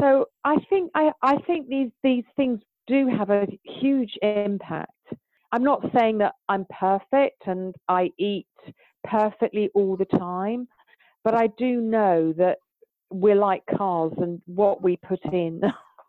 [0.00, 4.90] So I think I, I think these these things do have a huge impact.
[5.52, 8.46] I'm not saying that I'm perfect and I eat
[9.04, 10.66] perfectly all the time,
[11.24, 12.58] but I do know that
[13.10, 15.60] we're like cars and what we put in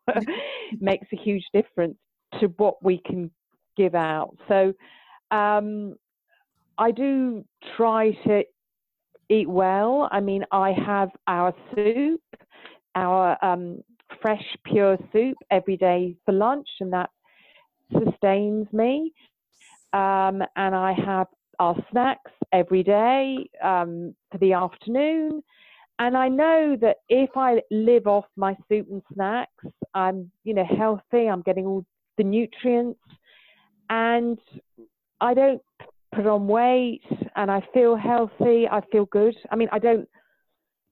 [0.80, 1.98] makes a huge difference
[2.40, 3.30] to what we can
[3.78, 4.36] give out.
[4.48, 4.74] So
[5.32, 5.96] um,
[6.78, 7.44] I do
[7.78, 8.44] try to
[9.30, 10.08] eat well.
[10.12, 12.22] I mean, I have our soup,
[12.96, 13.82] our um,
[14.22, 17.10] fresh, pure soup every day for lunch, and that
[17.92, 19.14] sustains me.
[19.92, 21.28] Um, and I have
[21.60, 25.44] our snacks every day um, for the afternoon.
[26.00, 30.66] And I know that if I live off my soup and snacks, I'm, you know,
[30.66, 31.28] healthy.
[31.28, 31.86] I'm getting all
[32.18, 33.00] the nutrients,
[33.90, 34.40] and
[35.20, 35.62] I don't
[36.16, 37.04] put on weight,
[37.36, 38.68] and I feel healthy.
[38.68, 39.36] I feel good.
[39.52, 40.08] I mean, I don't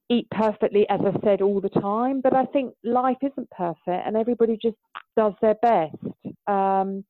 [0.09, 4.17] eat perfectly, as I said, all the time, but I think life isn't perfect, and
[4.17, 4.77] everybody just
[5.15, 5.95] does their best.
[6.47, 7.05] Um,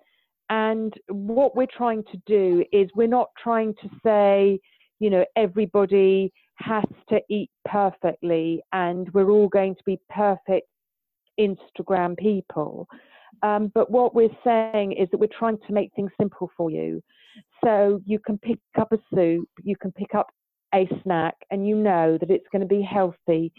[0.52, 4.60] and what we're trying to do is we're not trying to say,
[5.00, 10.68] you know, everybody has to eat perfectly and we're all going to be perfect
[11.40, 12.86] Instagram people.
[13.44, 17.02] Um, but what we're saying is that we're trying to make things simple for you.
[17.64, 20.28] So you can pick up a soup, you can pick up
[20.76, 23.54] a snack, and you know that it's going to be healthy,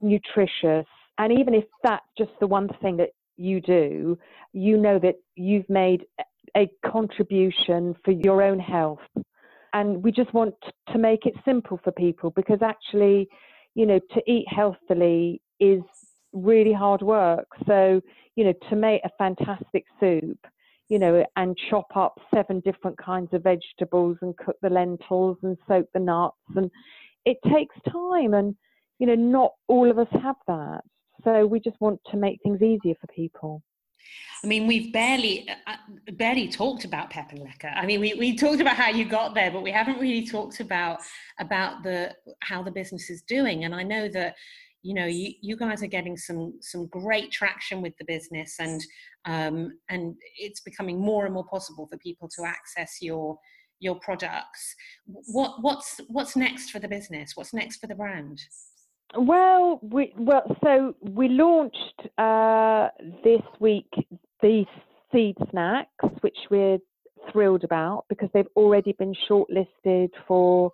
[0.00, 0.86] nutritious.
[1.18, 3.10] And even if that's just the one thing that
[3.42, 4.18] you do,
[4.52, 6.04] you know that you've made
[6.56, 9.00] a contribution for your own health.
[9.72, 10.54] And we just want
[10.92, 13.28] to make it simple for people because actually,
[13.74, 15.82] you know, to eat healthily is
[16.32, 17.46] really hard work.
[17.66, 18.00] So,
[18.36, 20.38] you know, to make a fantastic soup,
[20.88, 25.56] you know, and chop up seven different kinds of vegetables and cook the lentils and
[25.66, 26.70] soak the nuts and
[27.24, 28.54] it takes time and
[28.98, 30.82] you know not all of us have that
[31.24, 33.62] so we just want to make things easier for people.
[34.42, 37.72] I mean, we've barely uh, uh barely talked about Pep and Lekker.
[37.76, 40.60] I mean, we, we talked about how you got there, but we haven't really talked
[40.60, 40.98] about
[41.38, 43.64] about the how the business is doing.
[43.64, 44.34] And I know that
[44.82, 48.82] you know you, you guys are getting some some great traction with the business, and
[49.24, 53.38] um, and it's becoming more and more possible for people to access your
[53.78, 54.74] your products.
[55.06, 57.36] What what's what's next for the business?
[57.36, 58.40] What's next for the brand?
[59.16, 62.88] Well, we well so we launched uh,
[63.22, 63.90] this week
[64.40, 64.64] the
[65.12, 66.78] seed snacks, which we're
[67.30, 70.72] thrilled about because they've already been shortlisted for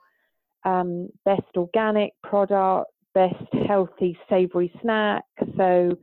[0.64, 3.34] um, best organic product, best
[3.66, 5.24] healthy savoury snack.
[5.56, 5.98] So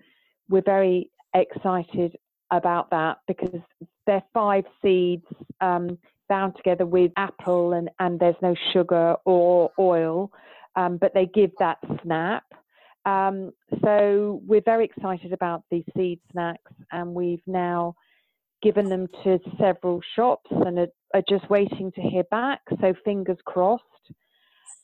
[0.50, 2.18] we're very excited
[2.52, 3.62] about that because
[4.06, 5.26] they're five seeds
[5.62, 10.32] um, bound together with apple and, and there's no sugar or oil
[10.76, 12.44] um, but they give that snap.
[13.06, 13.52] Um,
[13.84, 17.96] so we're very excited about these seed snacks, and we've now
[18.62, 22.62] given them to several shops and are, are just waiting to hear back.
[22.82, 23.84] So fingers crossed.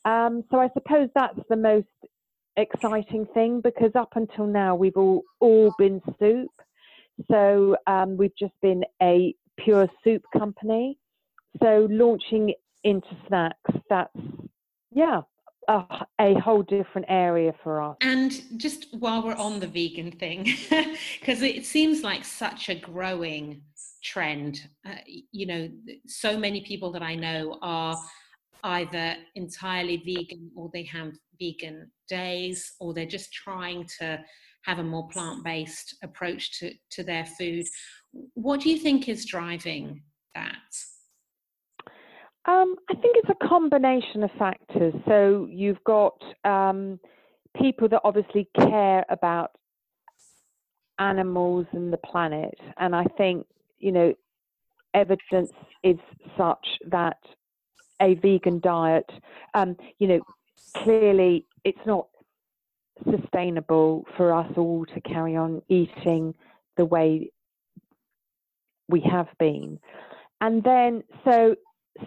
[0.04, 1.86] Um, so I suppose that's the most
[2.56, 6.50] exciting thing because up until now we've all all been soup.
[7.30, 10.98] So um, we've just been a pure soup company.
[11.62, 14.16] So launching into snacks, that's
[14.92, 15.22] yeah,
[15.68, 15.84] a,
[16.20, 17.96] a whole different area for us.
[18.00, 20.44] And just while we're on the vegan thing,
[21.20, 23.62] because it seems like such a growing
[24.02, 25.70] trend, uh, you know,
[26.06, 27.96] so many people that I know are
[28.64, 34.22] either entirely vegan or they have vegan days or they're just trying to
[34.64, 37.66] have a more plant-based approach to, to their food.
[38.34, 40.02] What do you think is driving
[40.34, 40.58] that?
[42.44, 44.94] Um, I think it's a combination of factors.
[45.06, 46.98] So you've got um,
[47.56, 49.52] people that obviously care about
[50.98, 53.46] animals and the planet, and I think
[53.78, 54.14] you know
[54.94, 55.98] evidence is
[56.36, 57.18] such that
[58.00, 59.10] a vegan diet,
[59.54, 60.20] um, you know,
[60.76, 62.08] clearly it's not
[63.10, 66.34] sustainable for us all to carry on eating
[66.76, 67.30] the way
[68.88, 69.78] we have been.
[70.40, 71.54] And then, so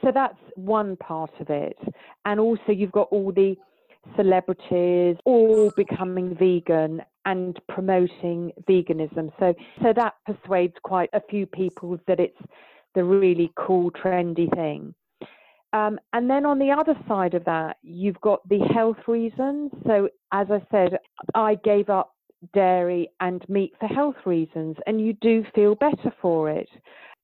[0.01, 1.77] so that's one part of it.
[2.25, 3.55] And also, you've got all the
[4.15, 9.31] celebrities all becoming vegan and promoting veganism.
[9.39, 12.37] So, so that persuades quite a few people that it's
[12.93, 14.93] the really cool, trendy thing.
[15.73, 19.71] Um, and then on the other side of that, you've got the health reasons.
[19.85, 20.97] So, as I said,
[21.33, 22.13] I gave up
[22.53, 26.69] dairy and meat for health reasons, and you do feel better for it.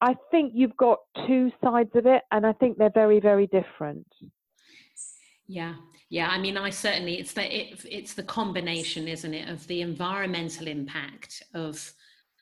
[0.02, 4.08] I think you've got two sides of it, and I think they're very, very different.
[5.48, 5.76] Yeah,
[6.10, 6.30] yeah.
[6.30, 10.68] I mean, I certainly it's the it, it's the combination, isn't it, of the environmental
[10.68, 11.92] impact of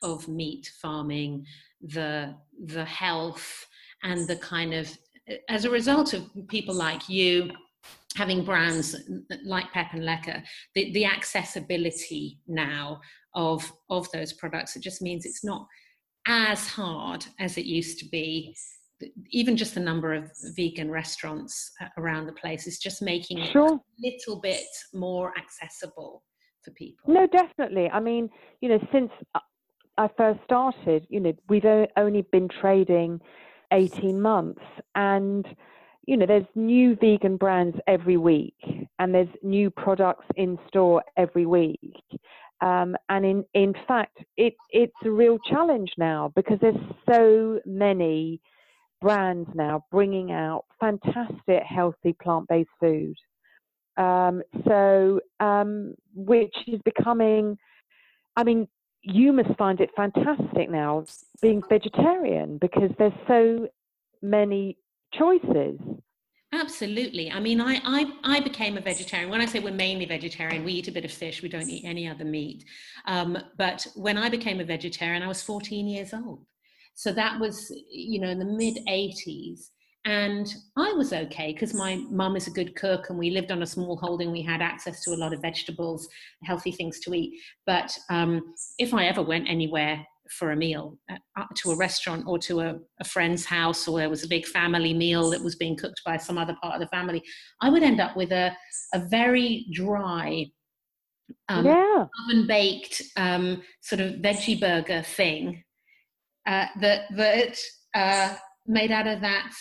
[0.02, 1.44] of meat farming,
[1.82, 2.34] the
[2.64, 3.66] the health,
[4.02, 4.88] and the kind of
[5.48, 7.50] as a result of people like you
[8.16, 8.96] having brands
[9.44, 10.42] like Pep and Lekker,
[10.74, 13.00] the, the accessibility now
[13.34, 15.66] of of those products, it just means it's not
[16.26, 18.56] as hard as it used to be.
[19.30, 23.50] Even just the number of vegan restaurants uh, around the place is just making it
[23.50, 23.72] sure.
[23.72, 26.22] a little bit more accessible
[26.62, 27.12] for people.
[27.14, 27.88] No, definitely.
[27.88, 28.28] I mean,
[28.60, 29.10] you know, since
[29.96, 31.64] I first started, you know, we've
[31.96, 33.20] only been trading
[33.72, 34.62] 18 months
[34.94, 35.46] and
[36.06, 38.56] you know there's new vegan brands every week
[38.98, 41.94] and there's new products in store every week
[42.60, 46.74] um, and in in fact it it's a real challenge now because there's
[47.10, 48.40] so many
[49.00, 53.16] brands now bringing out fantastic healthy plant-based food
[53.96, 57.56] um, so um, which is becoming
[58.36, 58.68] i mean
[59.02, 61.04] you must find it fantastic now
[61.40, 63.66] being vegetarian because there's so
[64.22, 64.76] many
[65.12, 65.78] choices.
[66.52, 67.30] Absolutely.
[67.30, 69.30] I mean, I, I, I became a vegetarian.
[69.30, 71.84] When I say we're mainly vegetarian, we eat a bit of fish, we don't eat
[71.84, 72.64] any other meat.
[73.06, 76.44] Um, but when I became a vegetarian, I was 14 years old.
[76.94, 79.68] So that was, you know, in the mid 80s.
[80.06, 83.62] And I was okay because my mum is a good cook and we lived on
[83.62, 84.32] a small holding.
[84.32, 86.08] We had access to a lot of vegetables,
[86.42, 87.38] healthy things to eat.
[87.66, 92.38] But um, if I ever went anywhere for a meal uh, to a restaurant or
[92.38, 95.76] to a, a, friend's house or there was a big family meal that was being
[95.76, 97.22] cooked by some other part of the family,
[97.60, 98.56] I would end up with a,
[98.94, 100.46] a very dry,
[101.48, 102.06] um, yeah.
[102.24, 105.62] oven baked um, sort of veggie burger thing
[106.46, 107.58] uh, that, that
[107.94, 109.52] uh, made out of that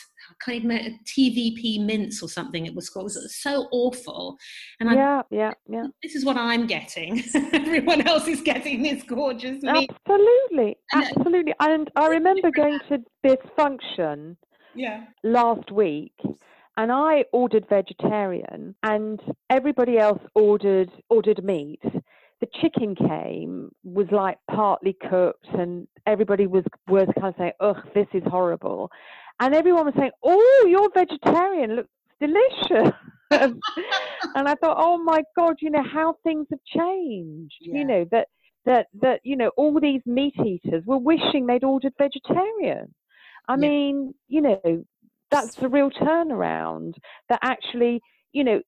[0.43, 3.11] kind of TVP mince or something it was called.
[3.11, 4.37] It was so awful.
[4.79, 5.87] And yeah, I, yeah, yeah.
[6.03, 7.23] This is what I'm getting.
[7.53, 9.89] Everyone else is getting this gorgeous meat.
[10.05, 11.53] Absolutely, and, uh, absolutely.
[11.59, 14.37] And I remember going to this function
[14.75, 15.05] yeah.
[15.23, 16.13] last week
[16.79, 19.19] and I ordered vegetarian and
[19.49, 21.81] everybody else ordered ordered meat.
[22.41, 27.77] The chicken came was like partly cooked and everybody was was kind of saying, "Ugh,
[27.93, 28.89] this is horrible."
[29.39, 31.75] and everyone was saying, "Oh, you're vegetarian.
[31.75, 32.93] Looks delicious."
[33.31, 33.61] and
[34.35, 37.55] I thought, "Oh my God, you know how things have changed.
[37.61, 37.79] Yeah.
[37.79, 38.27] You know that
[38.65, 42.93] that that you know all these meat eaters were wishing they'd ordered vegetarian.
[43.47, 43.57] I yeah.
[43.57, 44.83] mean, you know,
[45.31, 46.95] that's the real turnaround.
[47.29, 48.61] That actually, you know."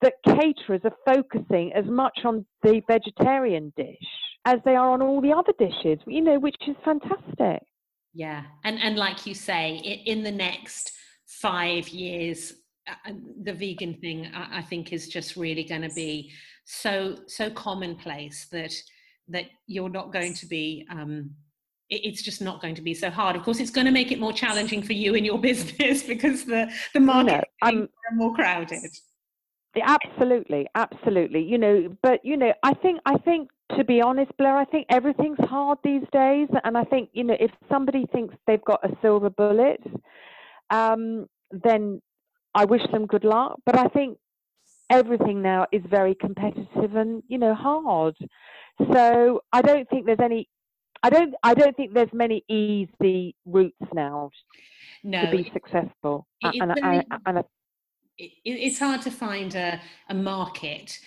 [0.00, 3.96] That caterers are focusing as much on the vegetarian dish
[4.44, 7.62] as they are on all the other dishes, you know, which is fantastic.
[8.14, 10.92] Yeah, and and like you say, in the next
[11.26, 12.52] five years,
[12.88, 16.32] uh, uh, the vegan thing I think is just really going to be
[16.64, 18.74] so so commonplace that
[19.28, 20.86] that you're not going to be.
[20.90, 21.30] Um,
[21.90, 23.34] it's just not going to be so hard.
[23.34, 26.44] Of course, it's going to make it more challenging for you in your business because
[26.44, 28.90] the the market no, is more crowded.
[29.76, 31.42] Absolutely, absolutely.
[31.42, 34.86] You know, but you know, I think I think to be honest, Blair, I think
[34.88, 38.96] everything's hard these days, and I think you know if somebody thinks they've got a
[39.02, 39.80] silver bullet,
[40.70, 42.00] um, then
[42.54, 43.60] I wish them good luck.
[43.66, 44.18] But I think
[44.90, 48.16] everything now is very competitive and you know hard.
[48.92, 50.48] So I don't think there's any.
[51.02, 51.34] I don't.
[51.42, 54.30] I don't think there's many easy routes now
[55.04, 56.26] no, to be successful.
[56.40, 57.44] It, and, very, and,
[58.18, 60.98] and, it's hard to find a, a market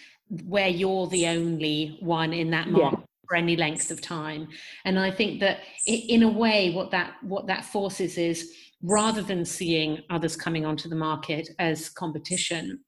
[0.45, 3.05] where you're the only one in that market yeah.
[3.27, 4.47] for any length of time.
[4.85, 8.53] And i think that in a way what that what that forces is
[8.83, 12.79] rather than seeing others coming onto the market as competition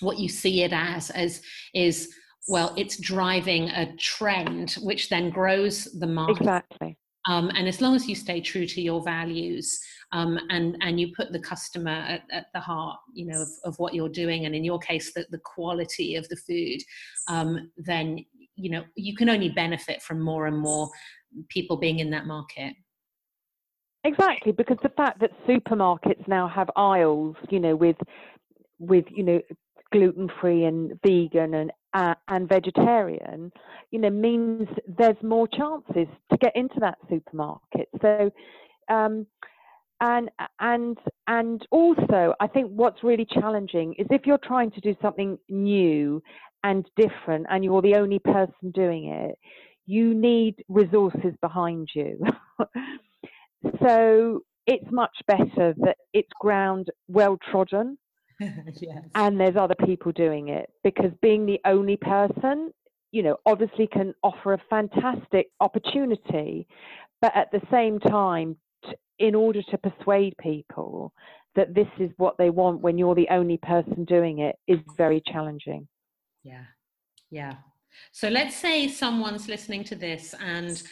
[0.00, 1.40] what you see it as as
[1.74, 2.14] is
[2.48, 6.40] well it's driving a trend which then grows the market.
[6.40, 6.98] Exactly.
[7.26, 9.80] Um, and as long as you stay true to your values
[10.14, 13.78] um, and and you put the customer at, at the heart, you know, of, of,
[13.78, 16.80] what you're doing, and in your case, the, the quality of the food,
[17.28, 20.88] um, then you know you can only benefit from more and more
[21.48, 22.74] people being in that market.
[24.04, 27.96] Exactly, because the fact that supermarkets now have aisles, you know, with
[28.78, 29.40] with you know
[29.90, 33.50] gluten free and vegan and uh, and vegetarian,
[33.90, 37.88] you know, means there's more chances to get into that supermarket.
[38.00, 38.30] So,
[38.88, 39.26] um,
[40.00, 40.30] and
[40.60, 45.38] and and also I think what's really challenging is if you're trying to do something
[45.48, 46.22] new
[46.62, 49.38] and different and you're the only person doing it,
[49.86, 52.18] you need resources behind you.
[53.82, 57.98] so it's much better that it's ground well trodden
[58.40, 59.02] yes.
[59.14, 62.70] and there's other people doing it because being the only person
[63.12, 66.66] you know obviously can offer a fantastic opportunity
[67.20, 68.56] but at the same time
[69.18, 71.12] in order to persuade people
[71.54, 75.22] that this is what they want when you're the only person doing it is very
[75.26, 75.86] challenging.
[76.42, 76.64] Yeah.
[77.30, 77.54] Yeah.
[78.12, 80.82] So let's say someone's listening to this and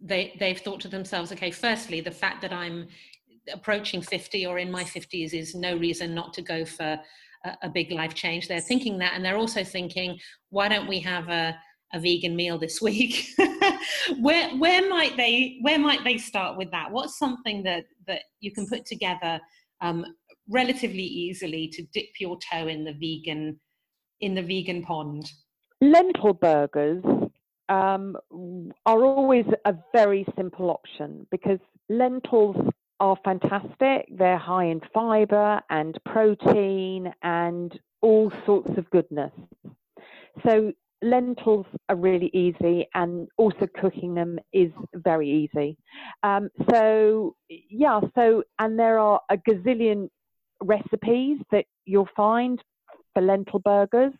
[0.00, 2.88] they they've thought to themselves, okay, firstly, the fact that I'm
[3.52, 6.98] approaching 50 or in my 50s is no reason not to go for
[7.44, 8.48] a, a big life change.
[8.48, 10.18] They're thinking that and they're also thinking,
[10.50, 11.58] why don't we have a
[11.92, 13.34] a vegan meal this week.
[14.20, 16.90] Where where might they where might they start with that?
[16.90, 19.38] What's something that that you can put together
[19.80, 20.04] um,
[20.48, 23.60] relatively easily to dip your toe in the vegan
[24.20, 25.30] in the vegan pond?
[25.80, 27.04] Lentil burgers
[27.68, 28.16] um,
[28.86, 31.58] are always a very simple option because
[31.88, 32.56] lentils
[33.00, 34.08] are fantastic.
[34.10, 39.32] They're high in fiber and protein and all sorts of goodness.
[40.46, 40.72] So
[41.02, 45.76] lentils are really easy and also cooking them is very easy.
[46.22, 50.08] Um, so yeah so and there are a gazillion
[50.60, 52.60] recipes that you'll find
[53.14, 54.12] for lentil burgers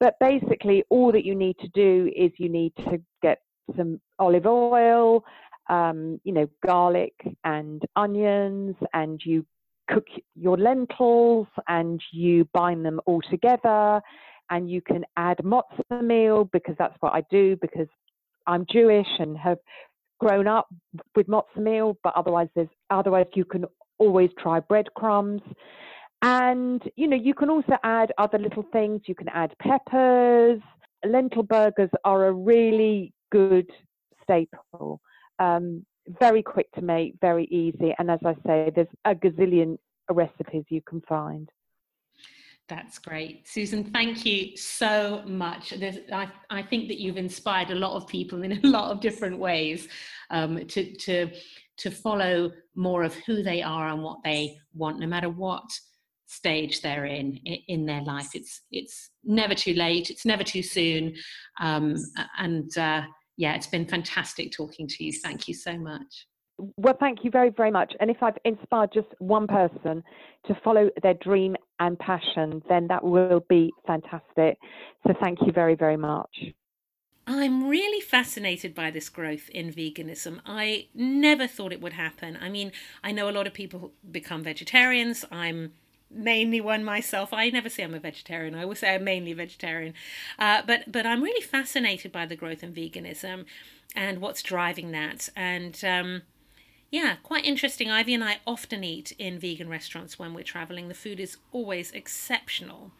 [0.00, 3.38] but basically all that you need to do is you need to get
[3.76, 5.24] some olive oil
[5.68, 7.14] um, you know garlic
[7.44, 9.44] and onions and you
[9.90, 14.00] cook your lentils and you bind them all together
[14.52, 17.88] and you can add matzah meal because that's what I do because
[18.46, 19.56] I'm Jewish and have
[20.20, 20.68] grown up
[21.16, 23.64] with matzah meal, but otherwise there's otherwise you can
[23.98, 25.40] always try breadcrumbs.
[26.20, 29.00] And you know, you can also add other little things.
[29.06, 30.60] You can add peppers.
[31.04, 33.68] Lentil burgers are a really good
[34.22, 35.00] staple.
[35.38, 35.84] Um,
[36.20, 39.78] very quick to make, very easy, and as I say, there's a gazillion
[40.10, 41.48] recipes you can find.
[42.68, 43.46] That's great.
[43.46, 45.74] Susan, thank you so much.
[46.12, 49.38] I, I, think that you've inspired a lot of people in a lot of different
[49.38, 49.88] ways
[50.30, 51.30] um, to, to,
[51.78, 55.64] to follow more of who they are and what they want, no matter what
[56.26, 57.36] stage they're in
[57.68, 58.30] in their life.
[58.34, 61.14] It's, it's never too late, it's never too soon.
[61.60, 61.96] Um,
[62.38, 63.02] and uh,
[63.36, 65.12] yeah, it's been fantastic talking to you.
[65.12, 66.26] Thank you so much.
[66.76, 67.92] Well, thank you very, very much.
[68.00, 70.02] And if I've inspired just one person
[70.46, 74.58] to follow their dream and passion, then that will be fantastic.
[75.06, 76.30] So thank you very, very much.
[77.26, 80.40] I'm really fascinated by this growth in veganism.
[80.44, 82.36] I never thought it would happen.
[82.40, 85.24] I mean, I know a lot of people who become vegetarians.
[85.30, 85.72] I'm
[86.10, 87.32] mainly one myself.
[87.32, 88.54] I never say I'm a vegetarian.
[88.54, 89.94] I always say I'm mainly vegetarian.
[90.38, 93.44] Uh, but but I'm really fascinated by the growth in veganism
[93.94, 95.28] and what's driving that.
[95.36, 96.22] And um,
[96.92, 97.90] yeah, quite interesting.
[97.90, 100.88] Ivy and I often eat in vegan restaurants when we're traveling.
[100.88, 102.90] The food is always exceptional.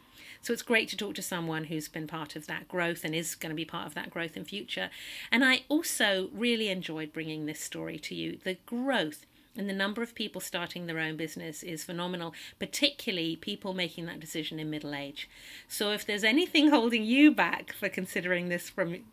[0.41, 3.35] So it's great to talk to someone who's been part of that growth and is
[3.35, 4.89] going to be part of that growth in future.
[5.31, 8.39] And I also really enjoyed bringing this story to you.
[8.43, 13.75] The growth and the number of people starting their own business is phenomenal, particularly people
[13.75, 15.29] making that decision in middle age.
[15.67, 19.03] So if there's anything holding you back for considering this from